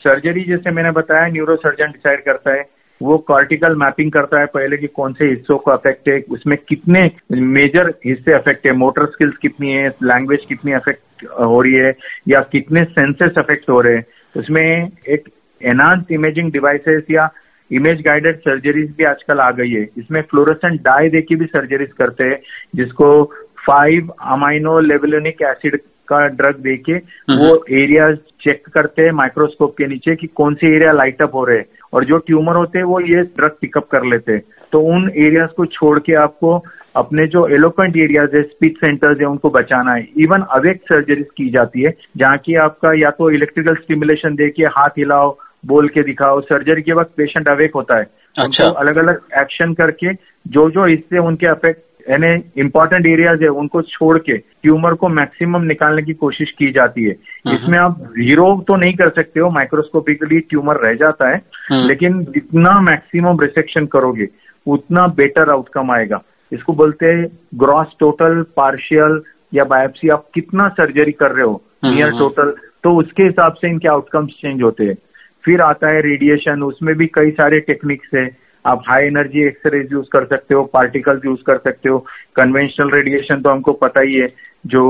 सर्जरी 0.00 0.44
जैसे 0.44 0.70
मैंने 0.70 0.90
बताया 0.90 1.26
न्यूरो 1.28 1.56
सर्जन 1.56 1.90
डिसाइड 1.90 2.24
करता 2.24 2.54
है, 2.54 2.64
वो 3.00 3.16
कॉर्टिकल 3.28 3.76
मैपिंग 3.76 4.10
करता 4.12 4.40
है 4.40 4.46
पहले 4.46 4.76
कि 4.76 4.86
कौन 4.86 5.12
से 5.12 5.28
हिस्सों 5.28 5.58
को 5.58 5.70
अफेक्ट 5.70 6.08
है, 6.08 6.18
उसमें 6.30 6.56
कितने 6.68 7.10
मेजर 7.32 7.92
हिस्से 8.06 8.34
अफेक्ट 8.34 8.66
है 8.66 8.72
मोटर 8.76 9.06
स्किल्स 9.06 9.36
कितनी 9.42 9.72
है 9.72 9.88
लैंग्वेज 10.02 10.44
कितनी 10.48 10.72
अफेक्ट 10.72 11.24
हो 11.46 11.60
रही 11.60 11.74
है, 11.74 11.94
या 12.28 12.40
कितने 12.52 12.84
सेंसेस 12.84 13.38
अफेक्ट 13.38 13.70
हो 13.70 13.80
रहे 13.80 13.96
हैं। 13.96 14.04
उसमें 14.34 14.90
एक 15.08 15.28
एनहांस 15.62 16.04
इमेजिंग 16.10 16.52
डिवाइसेस 16.52 17.02
या 17.10 17.30
इमेज 17.70 18.00
गाइडेड 18.00 18.38
सर्जरीज 18.38 18.90
भी 18.90 19.04
आजकल 19.04 19.38
आ 19.38 19.50
गई 19.50 19.70
है। 19.70 19.82
इसमें 19.98 20.20
फ्लोरोसेंट 20.22 20.80
डाई 20.80 21.08
दे 21.08 21.22
की 21.22 21.36
भी 21.36 21.46
सर्जरीज 21.46 21.92
करते 21.92 22.24
हैं 22.24 22.38
जिसको 22.76 23.24
फाइव 23.70 24.08
अमाइनो 24.22 24.78
लेवलोनिक 24.80 25.42
एसिड 25.42 25.80
का 26.08 26.26
ड्रग 26.28 26.56
देके 26.56 26.92
हम्म। 26.92 27.38
वो 27.38 27.64
एरिया 27.70 28.12
चेक 28.14 28.62
करते 28.74 29.02
हैं 29.02 29.12
माइक्रोस्कोप 29.12 29.74
के 29.78 29.86
नीचे 29.86 30.16
कि 30.16 30.26
कौन 30.26 30.54
से 30.54 30.66
एरिया 30.66 30.92
लाइट 30.92 31.22
अप 31.22 31.34
हो 31.34 31.44
रहे 31.44 31.58
हैं। 31.58 31.66
और 31.92 32.04
जो 32.04 32.18
ट्यूमर 32.18 32.56
होते 32.56 32.78
हैं 32.78 32.84
वो 32.84 33.00
ये 33.00 33.22
ड्रग 33.38 33.56
पिकअप 33.60 33.88
कर 33.92 34.04
लेते 34.04 34.32
हैं। 34.32 34.42
तो 34.72 34.80
उन 34.94 35.10
एरियाज़ 35.16 35.50
को 35.50 35.66
छोड़ 35.66 35.98
के 35.98 36.12
आपको 36.12 36.58
अपने 36.94 37.26
जो 37.26 37.46
एलोक्वेंट 37.46 37.96
एरियाज़ 37.96 38.36
है 38.36 38.42
स्पीच 38.42 38.76
सेंटर्स 38.76 39.20
है 39.20 39.26
उनको 39.26 39.50
बचाना 39.50 39.92
है। 39.92 40.06
इवन 40.16 40.42
अवेक 40.56 40.82
सर्जरीज 40.82 41.26
की 41.36 41.48
जाती 41.50 41.82
है 41.82 41.94
जहाँ 42.16 42.36
की 42.36 42.54
आपका 42.64 42.92
या 42.96 43.10
तो 43.10 43.30
इलेक्ट्रिकल 43.30 43.74
स्टिमुलेशन 43.74 44.34
दे 44.34 44.48
के 44.50 44.64
हाथ 44.72 44.98
हिलाओ 44.98 45.30
बोल 45.66 45.88
के 45.88 46.02
दिखाओ। 46.02 46.40
सर्जरी 46.42 46.82
के 46.82 46.92
वक्त 46.92 47.12
पेशेंट 47.16 47.48
अवेक 47.48 47.74
होता 47.74 47.98
है। 47.98 48.06
अच्छा। 48.36 48.68
अलग 48.68 48.96
अलग 48.98 49.20
एक्शन 49.40 49.72
करके 49.74 50.12
जो 50.46 50.68
जो 50.70 50.86
इससे 50.86 51.18
उनके 51.18 51.46
अफेक्ट 51.46 51.82
यानी 52.10 52.28
इंपॉर्टेंट 52.60 53.06
एरियाज़ 53.06 53.42
है 53.42 53.48
उनको 53.60 53.80
छोड़ 53.82 54.16
के 54.18 54.36
ट्यूमर 54.36 54.94
को 54.94 55.08
मैक्सिमम 55.08 55.62
निकालने 55.62 56.02
की 56.02 56.12
कोशिश 56.14 56.50
की 56.50 56.70
जाती 56.70 57.04
है। 57.04 57.12
हम्म। 57.46 57.56
इसमें 57.56 57.78
आप 57.78 57.98
ज़ीरो 58.18 58.46
तो 58.68 58.76
नहीं 58.76 58.94
कर 58.94 59.08
सकते 59.10 59.40
हो 59.40 59.50
माइक्रोस्कोपिकली 59.50 60.40
ट्यूमर 60.40 60.80
रह 60.86 60.94
जाता 60.94 61.28
है 61.28 61.40
हम्म। 61.70 61.86
लेकिन 61.88 62.20
जितना 62.34 62.78
मैक्सिमम 62.80 63.40
रिसेक्शन 63.40 63.86
करोगे 63.86 64.28
उतना 64.66 65.06
बेटर 65.16 65.50
आउटकम 65.50 65.90
आएगा। 65.90 66.22
इसको 66.54 66.72
बोलते 66.72 67.06
हैं 67.06 67.26
ग्रॉस 67.54 67.96
टोटल 68.00 68.42
पार्शियल 68.56 69.20
या 69.54 69.64
बायोप्सी 69.64 70.08
आप 70.08 70.28
कितना 70.34 70.68
सर्जरी 70.68 71.12
कर 71.12 71.30
रहे 71.30 71.44
हो 71.44 71.62
नियर 71.84 72.06
हम्म, 72.06 72.18
टोटल 72.18 72.54
तो 72.84 72.96
उसके 72.96 73.26
हिसाब 73.26 73.52
से 73.52 73.68
इनके 73.68 73.88
आउटकम्स 73.88 74.30
चेंज 74.30 74.62
होते 74.62 74.84
हैं। 74.84 74.96
फिर 75.44 75.60
आता 75.60 75.94
है 75.94 76.00
रेडिएशन 76.00 76.62
उसमें 76.62 76.94
भी 76.94 77.06
कई 77.06 77.30
सारे 77.30 77.60
टेक्निक्स 77.60 78.08
है। 78.14 78.24
आप 78.64 78.82
हाई 78.90 79.06
एनर्जी 79.06 79.42
एक्सरेज 79.46 79.92
यूज़ 79.92 80.06
कर 80.12 80.24
सकते 80.24 80.54
हो 80.54 80.62
पार्टिकल्स 80.74 81.24
यूज़ 81.24 81.40
कर 81.46 81.58
सकते 81.58 81.88
हो। 81.88 81.98
कन्वेंशनल 82.36 82.90
रेडिएशन 82.90 83.42
तो 83.42 83.50
हमको 83.50 83.72
पता 83.72 84.00
ही 84.00 84.14
है। 84.14 84.28
जो 84.64 84.84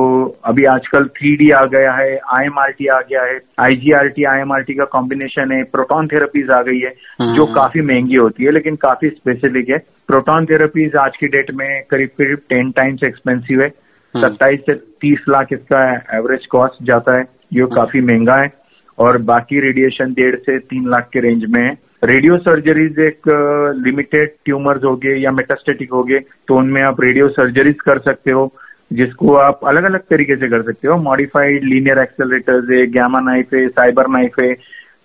अभी 0.45 0.64
आजकल 0.64 1.07
थ्री 1.11 1.50
आ 1.50 1.64
गया 1.66 1.93
है 1.93 2.16
आईएमआरटी 2.38 2.87
आ 2.87 3.00
गया 3.00 3.23
है 3.23 3.38
आईजीआरटी 3.61 4.25
आईएमआरटी 4.25 4.75
का 4.75 4.85
कॉम्बिनेशन 4.90 5.52
है 5.52 5.62
प्रोटॉन 5.71 6.07
थेरेपीज 6.07 6.50
आ 6.50 6.61
गई 6.62 6.81
है 6.81 6.90
जो 6.90 7.45
हम्म। 7.45 7.54
काफ़ी 7.54 7.81
महँगी 7.83 8.16
होती 8.16 8.45
है 8.45 8.52
लेकिन 8.52 8.76
काफ़ी 8.76 9.09
स्पेसिफिक 9.09 9.71
है 9.71 9.78
प्रोटॉन 10.09 10.47
थेरेपीज 10.47 10.97
आज 10.97 11.16
की 11.16 11.28
डेट 11.28 11.50
में 11.52 11.83
करीब 11.90 12.11
करीब 12.19 12.43
टेन 12.49 12.71
टाइम्स 12.73 13.02
एक्सपेंसिव 13.02 13.62
है 13.62 13.69
हम्म। 13.69 14.23
सत्ताईस 14.23 14.61
से 14.61 14.75
तीस 15.00 15.25
लाख 15.28 15.52
इसका 15.52 15.85
एवरेज 16.16 16.47
कॉस्ट 16.47 16.83
जाता 16.83 17.19
है 17.19 17.26
ये 17.52 17.62
हम्म। 17.62 17.75
काफ़ी 17.75 18.00
महँगा 18.02 18.37
है 18.37 18.52
और 18.99 19.19
बाकी 19.25 19.61
रेडिएशन 19.61 20.12
डेढ़ 20.12 20.37
से 20.40 20.59
तीन 20.61 20.88
लाख 20.88 21.09
के 21.12 21.21
रेंज 21.21 21.45
में 21.49 21.62
है 21.62 21.76
रेडियो 22.04 22.37
सर्जरीज 22.38 22.99
एक 22.99 23.28
लिमिटेड 23.76 24.33
ट्यूमर्स 24.45 24.85
हो 24.85 24.95
गए 24.97 25.16
या 25.16 25.31
मेटास्टेटिक 25.33 25.93
हो 25.93 26.02
गए 26.02 26.19
तो 26.49 26.54
उनमें 26.54 26.81
आप 26.83 27.00
रेडियो 27.00 27.28
सर्जरीज 27.31 27.81
कर 27.81 27.99
सकते 28.00 28.31
हो 28.31 28.52
जिसको 28.94 29.34
आप 29.34 29.60
अलग 29.68 29.84
अलग 29.84 30.00
तरीके 30.00 30.36
से 30.36 30.48
कर 30.48 30.62
सकते 30.62 30.88
हो। 30.88 30.96
मॉडिफाइड 31.02 31.64
लीनियर 31.64 31.99
एक्सेलरेटर्स 31.99 32.71
है 32.71 32.86
गैमा 32.86 33.21
नाइफ 33.21 33.54
है 33.54 33.66
साइबर 33.69 34.08
नाइफ 34.08 34.34
है 34.42 34.52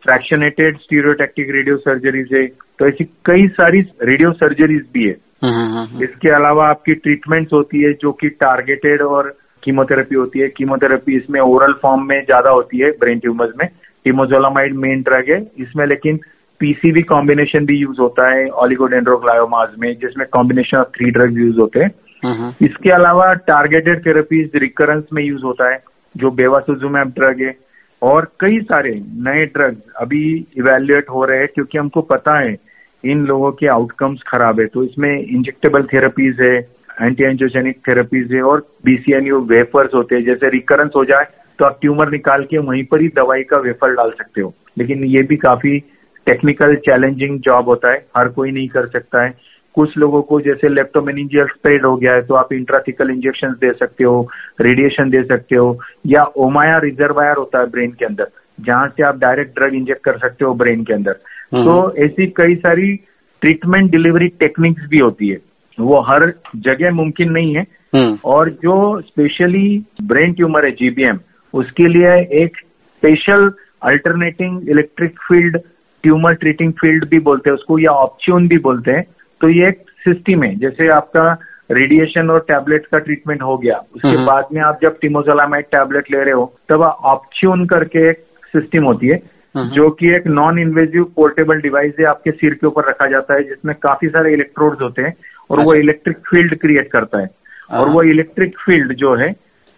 फ्रैक्शनेटेड 0.04 0.78
स्टीरियोटैक्टिक 0.78 1.50
रेडियो 1.50 1.78
सर्जरीज 1.78 2.34
है। 2.34 2.46
तो 2.48 2.88
ऐसी 2.88 3.04
कई 3.26 3.48
सारी 3.48 3.82
रेडियो 4.04 4.32
सर्जरीज 4.32 4.84
भी 4.94 5.04
है। 5.04 5.16
हम्म, 5.44 5.54
हम्म, 5.54 5.78
हम्म, 5.78 6.04
इसके 6.04 6.30
अलावा 6.30 6.68
आपकी 6.70 6.94
ट्रीटमेंट्स 6.96 7.54
होती 7.54 7.82
है 7.82 7.94
जो 7.94 8.12
कि 8.12 8.30
टारगेटेड 8.30 9.02
और 9.02 9.38
कीमोथेरेपी 9.64 10.16
होती 10.16 10.40
है। 10.40 10.48
कीमोथेरेपी 10.48 11.16
इसमें 11.18 11.40
ओरल 11.42 11.74
फॉर्म 11.74 12.04
में 12.04 12.20
ज़्यादा 12.26 12.50
होती 12.50 12.78
है 12.78 12.92
ब्रेन 12.92 13.20
ट्यूमर्स 13.20 13.52
में। 13.60 13.68
टीमोजोलामाइड 14.06 14.76
मेन 14.76 15.02
ड्रग 15.02 15.30
है 15.30 15.40
इसमें 15.60 15.86
लेकिन 15.86 16.20
पीसीबी 16.62 17.02
कॉम्बिनेशन 17.02 17.66
भी 17.66 17.78
यूज़ 17.78 18.00
होता 18.02 18.30
है 18.30 18.48
ऑलिगोडेंड्रोग्लायोमाज 18.64 19.70
में 19.80 19.94
जिसमें 19.94 20.26
combination 20.28 20.78
of 20.78 20.88
three 20.88 21.12
drug 21.12 21.38
use 21.40 21.60
होते 21.60 21.80
हैं। 21.80 21.90
इसके 22.24 22.92
अलावा 22.92 23.34
टारगेटेड 23.48 24.06
थेरेपीज 24.06 24.52
रिकरेंस 24.56 25.04
में 25.14 25.24
यूज़ 25.24 25.44
होता 25.44 25.70
है, 25.72 25.82
जो 26.16 26.32
बेवासुजुमैब 26.32 27.14
ड्रग 27.18 27.42
है, 27.42 27.56
और 28.02 28.32
कई 28.40 28.60
सारे 28.64 28.92
नए 29.20 29.46
ड्रग्स 29.48 29.94
अभी 29.98 30.24
इवेल्युएट 30.58 31.10
हो 31.10 31.24
रहे 31.26 31.40
हैं, 31.40 31.48
क्योंकि 31.48 31.78
हमको 31.78 32.02
पता 32.12 32.40
है 32.40 32.56
इन 33.04 33.26
लोगों 33.26 33.52
के 33.52 33.68
आउटकम्स 33.68 34.22
खराब 34.28 34.60
है। 34.60 34.66
तो 34.68 34.84
इसमें 34.84 35.12
इंजेक्टेबल 35.18 35.84
थेरेपीज 35.94 36.40
है 36.42 36.56
एंटी 37.02 37.24
एंजियोजेनिक 37.24 37.78
थेरेपीज 37.88 38.34
है, 38.34 38.42
और 38.42 38.66
बीसीएनयू 38.86 39.40
वेफर्स 39.48 39.94
होते 39.96 40.16
हैं। 40.16 40.24
जैसे 40.26 40.50
रिकरेंस 40.50 40.92
हो 40.96 41.04
जाए 41.06 41.28
तो 41.60 41.66
आप 41.66 41.78
ट्यूमर 41.82 42.10
निकाल 42.12 42.44
के 42.44 42.58
वहीं 42.60 42.84
पर 42.84 43.02
ही 43.02 43.08
दवाई 43.16 43.44
का 43.44 43.60
वेफर 43.62 43.94
डाल 43.96 44.10
सकते 44.12 44.42
हो। 44.42 44.54
लेकिन 44.78 45.04
ये 45.06 45.24
भी 45.24 45.36
काफ़ी 45.38 45.80
टेक्निकल 46.28 46.76
चैलेंजिंग 46.78 47.40
जॉब 47.40 47.70
होता 47.70 47.92
है, 47.92 48.06
हर 48.18 48.28
कोई 48.30 48.52
नहीं 48.52 48.68
कर 48.68 48.88
सकता 48.88 49.24
है। 49.24 49.34
कुछ 49.76 49.98
लोगों 49.98 50.22
को 50.22 50.40
जैसे 50.42 50.70
लेप्टोमेनिजियल 50.70 51.48
स्प्रेड 51.48 51.86
हो 51.86 51.96
गया 51.96 52.14
है 52.14 52.22
तो 52.22 52.36
आप 52.36 52.54
इंट्राथिकल 52.54 53.10
इंजेक्शन 53.10 53.52
दे 53.62 53.72
सकते 53.74 54.04
हो 54.04 54.22
रेडिएशन 54.62 55.10
दे 55.10 55.24
सकते 55.24 55.56
हो 55.56 55.78
या 56.08 56.24
ओमाया 56.38 56.78
रिजर्वायर 56.78 57.38
होता 57.38 57.60
है 57.60 57.70
ब्रेन 57.70 57.92
के 57.92 58.06
अंदर 58.06 58.32
जहाँ 58.60 58.88
से 58.88 59.04
आप 59.04 59.18
डायरेक्ट 59.18 59.54
ड्रग 59.56 59.76
इंजेक्ट 59.76 60.04
कर 60.04 60.18
सकते 60.18 60.46
हो 60.46 60.54
ब्रेन 60.54 60.84
के 60.84 60.94
अंदर 60.94 61.20
हम्म। 61.54 61.64
तो 61.66 61.94
ऐसी 62.06 62.28
कई 62.36 62.56
सारी 62.58 62.94
ट्रीटमेंट 63.42 63.92
डिलीवरी 63.92 64.28
टेक्निक्स 64.40 64.88
भी 64.90 65.00
होती 65.00 65.30
है 65.30 65.38
वो 65.78 66.00
हर 66.02 66.28
जगह 66.58 66.92
मुमकिन 66.94 67.32
नहीं 67.32 67.56
है 67.56 67.66
हम्म। 67.96 68.18
और 68.26 68.50
जो 68.64 68.76
स्पेशली 69.02 69.68
ब्रेन 70.04 70.34
ट्यूमर 70.34 70.66
है 70.66 70.72
जीबीएम 70.74 71.20
उसके 71.54 71.88
लिए 71.88 72.16
एक 72.44 72.58
special 72.58 73.52
alternating 73.84 74.70
electric 74.70 75.20
field 75.28 75.58
tumour 76.04 76.34
treating 76.34 76.74
field 76.74 77.08
भी 77.10 77.20
बोलते 77.22 77.50
हैं 77.50 77.58
उसको 77.58 77.80
या 77.80 77.92
ऑप्शन 78.00 78.48
भी 78.48 78.58
बोलते 78.60 78.92
हैं 78.92 79.04
तो 79.42 79.50
ये 79.50 79.68
एक 79.68 79.84
सिस्टम 80.00 80.44
है। 80.44 80.56
जैसे 80.56 80.88
आपका 80.92 81.32
रेडिएशन 81.72 82.30
और 82.30 82.40
टैबलेट 82.40 82.86
का 82.86 83.00
ट्रीटमेंट 83.00 83.42
हो 83.42 83.58
गया। 83.58 83.76
उसके 83.96 84.08
हम्म। 84.08 84.26
बाद 84.26 84.48
में 84.54 84.62
आप 84.62 84.80
जब 84.84 84.98
टिमोजोलामाइड 85.02 85.66
टैबलेट 85.66 86.12
ले 86.12 86.24
रहे 86.24 86.34
हो 86.34 86.46
तब 86.70 86.82
ऑप्शन 86.82 87.66
करके 87.66 88.10
एक 88.10 88.24
सिस्टम 88.54 88.84
होती 88.84 89.08
है 89.08 89.20
हम्म। 89.56 89.70
जो 89.70 89.90
कि 89.90 90.12
एक 90.16 90.28
नॉन 90.28 90.60
इन्वेजिव 90.60 91.04
पोर्टेबल 91.16 91.62
डिवाइस 91.62 91.94
है 92.00 92.06
आपके 92.06 92.32
सिर 92.32 92.54
के 92.54 92.68
ऊपर 92.68 92.90
रखा 92.90 93.10
जाता 93.10 93.34
है 93.34 93.44
जिसमें 93.44 93.76
काफ़ी 93.76 94.08
सारे 94.08 94.34
इलेक्ट्रोड्स 94.34 94.82
होते 94.82 95.02
हैं 95.02 95.14
और 95.50 95.64
वो 95.64 95.74
इलेक्ट्रिक 95.74 96.18
फ़ील्ड 96.30 96.56
क्रिएट 96.56 96.92
करता 96.92 97.20
है। 97.20 97.30
और 97.72 97.90
वो 97.90 98.02
इलेक्ट्रिक 98.02 98.58
फ़ील्ड 98.60 98.94
जो 98.96 99.16
है 99.16 99.30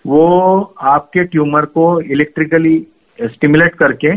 वो 0.06 0.26
आपके 0.90 1.24
ट्यूमर 1.24 1.66
को 1.66 1.86
इलेक्ट्रिकली 2.02 2.76
स्टिमुलेट 3.20 3.76
करके 3.76 4.16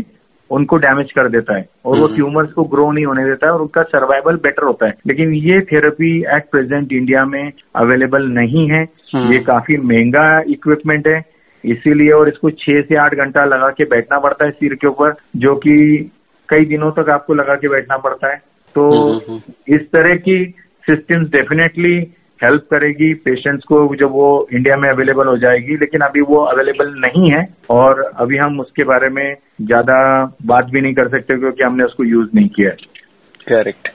उनको 0.51 0.77
डैमेज 0.77 1.11
कर 1.11 1.29
देता 1.29 1.57
है 1.57 1.69
और 1.85 1.99
वो 1.99 2.07
ट्यूमर्स 2.07 2.47
हम्म। 2.47 2.53
को 2.53 2.63
ग्रो 2.63 2.91
नहीं 2.91 3.05
होने 3.05 3.25
देता 3.25 3.47
है 3.47 3.53
और 3.53 3.61
उनका 3.61 3.81
सर्वाइवल 3.81 4.35
बेटर 4.35 4.63
होता 4.63 4.85
है। 4.85 4.93
लेकिन 5.07 5.33
ये 5.33 5.59
थेरेपी 5.59 6.19
एट 6.19 6.45
प्रेजेंट 6.51 6.93
इंडिया 6.93 7.25
में 7.25 7.51
अवेलेबल 7.75 8.23
नहीं 8.23 8.69
है। 8.69 8.83
हम्म। 9.13 9.33
ये 9.33 9.39
काफ़ी 9.39 9.77
महँगा 9.77 10.39
इक्विपमेंट 10.39 11.07
है। 11.07 11.35
इसीलिए 11.65 12.09
और 12.09 12.27
इसको 12.27 12.49
छह 12.49 12.75
से 12.75 12.95
आठ 12.95 13.15
घंटा 13.15 13.45
लगा 13.45 13.69
के 13.69 13.85
बैठना 13.85 14.19
पड़ता 14.19 14.45
है 14.45 14.51
सिर 14.51 14.73
के 14.73 14.87
ऊपर 14.87 15.15
जो 15.35 15.55
कि 15.55 15.71
कई 16.49 16.65
दिनों 16.65 16.91
तक 16.91 17.09
आपको 17.13 17.33
लगा 17.33 17.55
के 17.55 17.67
बैठना 17.67 17.97
पड़ता 17.97 18.31
है। 18.31 18.41
तो 18.75 19.13
हम्म, 19.13 19.41
इस 19.67 19.81
तरह 19.81 20.15
की 20.15 20.55
सिस्टम्स 20.89 21.27
डेफिनेटली 21.27 22.13
हेल्प 22.39 22.63
करेगी 22.73 23.13
पेशेंट्स 23.25 23.63
को 23.65 23.77
जब 23.95 24.11
वो 24.11 24.27
इंडिया 24.53 24.75
में 24.77 24.87
अवेलेबल 24.89 25.27
हो 25.27 25.37
जाएगी, 25.37 25.75
लेकिन 25.75 26.01
अभी 26.01 26.21
वो 26.23 26.43
अवेलेबल 26.45 26.93
नहीं 26.99 27.31
है 27.31 27.47
और 27.71 28.01
अभी 28.15 28.37
हम 28.37 28.59
उसके 28.59 28.85
बारे 28.85 29.09
में 29.09 29.35
ज़्यादा 29.61 29.97
बात 30.45 30.65
भी 30.65 30.81
नहीं 30.81 30.93
कर 30.95 31.09
सकते 31.09 31.37
क्योंकि 31.37 31.63
हमने 31.65 31.85
उसको 31.85 32.03
यूज़ 32.05 32.29
नहीं 32.35 32.49
किया 32.49 32.69
है। 32.69 32.75
Correct 33.47 33.87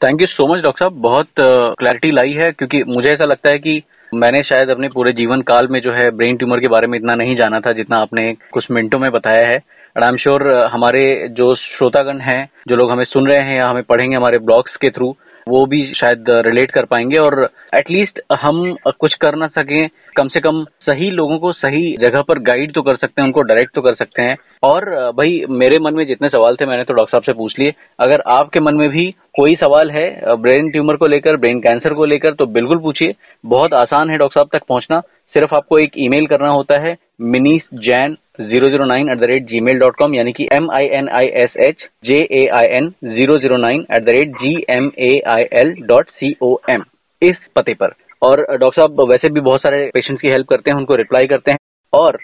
thank 0.00 0.20
you 0.20 0.26
so 0.28 0.46
much 0.46 0.62
doctor 0.64 0.84
साहब। 0.84 1.00
बहुत 1.02 1.28
क्लैरिटी 1.38 2.10
लाई 2.12 2.32
है 2.34 2.50
क्योंकि 2.52 2.82
मुझे 2.86 3.10
ऐसा 3.10 3.24
लगता 3.24 3.50
है 3.50 3.58
कि 3.58 3.82
मैंने 4.12 4.42
शायद 4.44 4.70
अपने 4.70 4.88
पूरे 4.88 5.12
जीवन 5.12 5.40
काल 5.44 5.68
में 5.70 5.80
जो 5.80 5.92
है 5.92 6.10
ब्रेन 6.12 6.36
ट्यूमर 6.36 6.60
के 6.60 6.68
बारे 6.68 6.86
में 6.86 6.98
इतना 6.98 7.14
नहीं 7.14 7.36
जाना 7.36 7.60
था 7.60 7.72
जितना 7.72 7.96
आपने 7.98 8.32
कुछ 8.52 8.66
मिनटों 8.70 8.98
में 8.98 9.10
बताया 9.12 9.46
है। 9.48 9.56
आई 9.96 10.08
एम 10.08 10.16
श्योर 10.16 10.42
हमारे 10.66 11.02
जो 11.30 11.54
श्रोतागण 11.56 12.18
हैं, 12.20 12.48
जो 12.68 12.76
लोग 12.76 12.90
हमें 12.90 13.04
सुन 13.04 13.28
रहे 13.28 13.40
हैं 13.40 13.56
या 13.56 13.68
हमें 13.68 13.82
पढ़ेंगे 13.84 14.16
हमारे 14.16 14.38
ब्लॉग्स 14.40 14.76
के 14.76 14.90
थ्रू 14.90 15.14
वो 15.46 15.64
भी 15.66 15.84
शायद 15.92 16.24
रिलेट 16.46 16.70
कर 16.70 16.84
पाएँगे 16.84 17.16
और 17.16 17.48
एटलीस्ट 17.74 18.20
हम 18.40 18.74
कुछ 19.00 19.14
कर 19.14 19.34
ना 19.34 19.46
सकें। 19.48 19.88
कम 20.16 20.28
से 20.28 20.40
कम 20.40 20.62
सही 20.80 21.10
लोगों 21.10 21.38
को 21.38 21.52
सही 21.52 21.96
जगह 22.00 22.22
पर 22.22 22.38
गाइड 22.38 22.72
तो 22.72 22.82
कर 22.82 22.96
सकते 22.96 23.20
हैं, 23.20 23.26
उनको 23.26 23.42
डायरेक्ट 23.42 23.74
तो 23.74 23.82
कर 23.82 23.94
सकते 23.94 24.22
हैं। 24.22 24.36
और, 24.62 24.84
भाई, 25.12 25.44
मेरे 25.50 25.78
मन 25.78 25.94
में 25.94 26.06
जितने 26.06 26.28
सवाल 26.28 26.56
थे 26.56 26.66
मैंने 26.66 26.84
तो 26.84 26.94
डॉक्टर 26.94 27.10
साहब 27.10 27.22
से 27.22 27.32
पूछ 27.32 27.58
लिए। 27.58 27.74
अगर 28.00 28.22
आपके 28.28 28.60
मन 28.60 28.74
में 28.74 28.88
भी 28.90 29.10
कोई 29.34 29.54
सवाल 29.54 29.90
है 29.90 30.36
ब्रेन 30.36 30.70
ट्यूमर 30.70 30.96
को 30.96 31.06
लेकर 31.06 31.36
ब्रेन 31.36 31.60
कैंसर 31.60 31.94
को 31.94 32.04
लेकर 32.04 32.34
तो 32.34 32.46
बिल्कुल 32.48 32.78
पूछिए। 32.78 33.14
बहुत 33.44 33.74
आसान 33.74 34.10
है 34.10 34.18
डॉक्टर 34.18 34.40
साहब 34.40 34.58
तक 34.58 34.66
पहुँचना। 34.68 35.00
सिर्फ़ 35.34 35.54
आपको 35.54 35.78
एक 35.78 35.92
ईमेल 35.98 36.26
करना 36.26 36.48
होता 36.48 36.78
है 36.80 36.96
Minish 37.20 37.62
Jain 37.82 38.16
zero 38.40 38.68
zero 38.68 38.84
nine 38.86 39.10
eight 39.10 39.18
the 39.18 39.26
rate 39.26 39.46
gmail 39.60 39.78
dot 39.78 39.96
com 39.98 40.14
यानी 40.14 40.32
कि 40.32 40.46
M 40.54 40.70
I 40.70 40.86
N 40.94 41.08
I 41.18 41.26
S 41.42 41.56
H 41.66 41.86
J 42.04 42.18
A 42.32 42.46
I 42.54 42.66
N 42.76 42.88
zero 43.06 43.38
zero 43.38 43.56
nine 43.58 43.86
eight 43.96 44.04
the 44.04 44.08
rate 44.10 44.36
G 44.42 44.54
M 44.70 44.90
A 45.00 45.10
I 45.28 45.46
L 45.60 45.74
dot 45.88 46.10
C 46.10 46.34
O 46.42 46.56
M 46.70 46.84
इस 47.22 47.36
पते 47.56 47.74
पर। 47.74 47.92
और 48.22 48.40
doctor 48.50 48.80
साहब, 48.80 49.00
वैसे 49.10 49.28
भी 49.28 49.40
बहुत 49.40 49.60
सारे 49.60 49.90
पेशेंट्स 49.94 50.20
की 50.20 50.28
हेल्प 50.28 50.46
करते 50.48 50.70
हैं, 50.70 50.76
उनको 50.78 50.94
रिप्लाई 50.96 51.26
करते 51.26 51.52
हैं। 51.52 51.58
और 51.92 52.18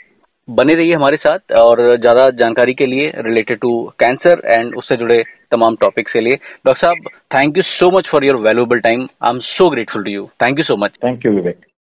बने 0.49 0.75
रहिए 0.75 0.95
हमारे 0.95 1.17
साथ, 1.17 1.53
और 1.53 1.81
ज़्यादा 1.97 2.29
जानकारी 2.39 2.75
के 2.75 2.87
लिए 2.87 3.11
रिलेटेड 3.19 3.59
टू 3.59 3.73
कैंसर 4.01 4.43
एंड 4.47 4.75
उससे 4.77 4.97
जुड़े 4.97 5.23
तमाम 5.53 5.77
टॉपिक्स 5.81 6.13
के 6.13 6.21
लिए। 6.21 6.37
डॉक्टर 6.67 6.87
साहब 6.87 7.09
thank 7.37 7.57
you 7.57 7.63
so 7.65 7.91
much 7.99 8.09
for 8.13 8.25
your 8.25 8.37
valuable 8.47 8.81
time 8.81 9.03
I 9.03 9.31
am 9.31 9.39
so 9.45 9.69
grateful 9.71 10.05
to 10.05 10.11
you 10.11 10.27
thank 10.45 10.59
you 10.59 10.65
so 10.65 10.77
much 10.77 10.97
thank 11.05 11.27
you 11.27 11.33
Vivek 11.33 11.67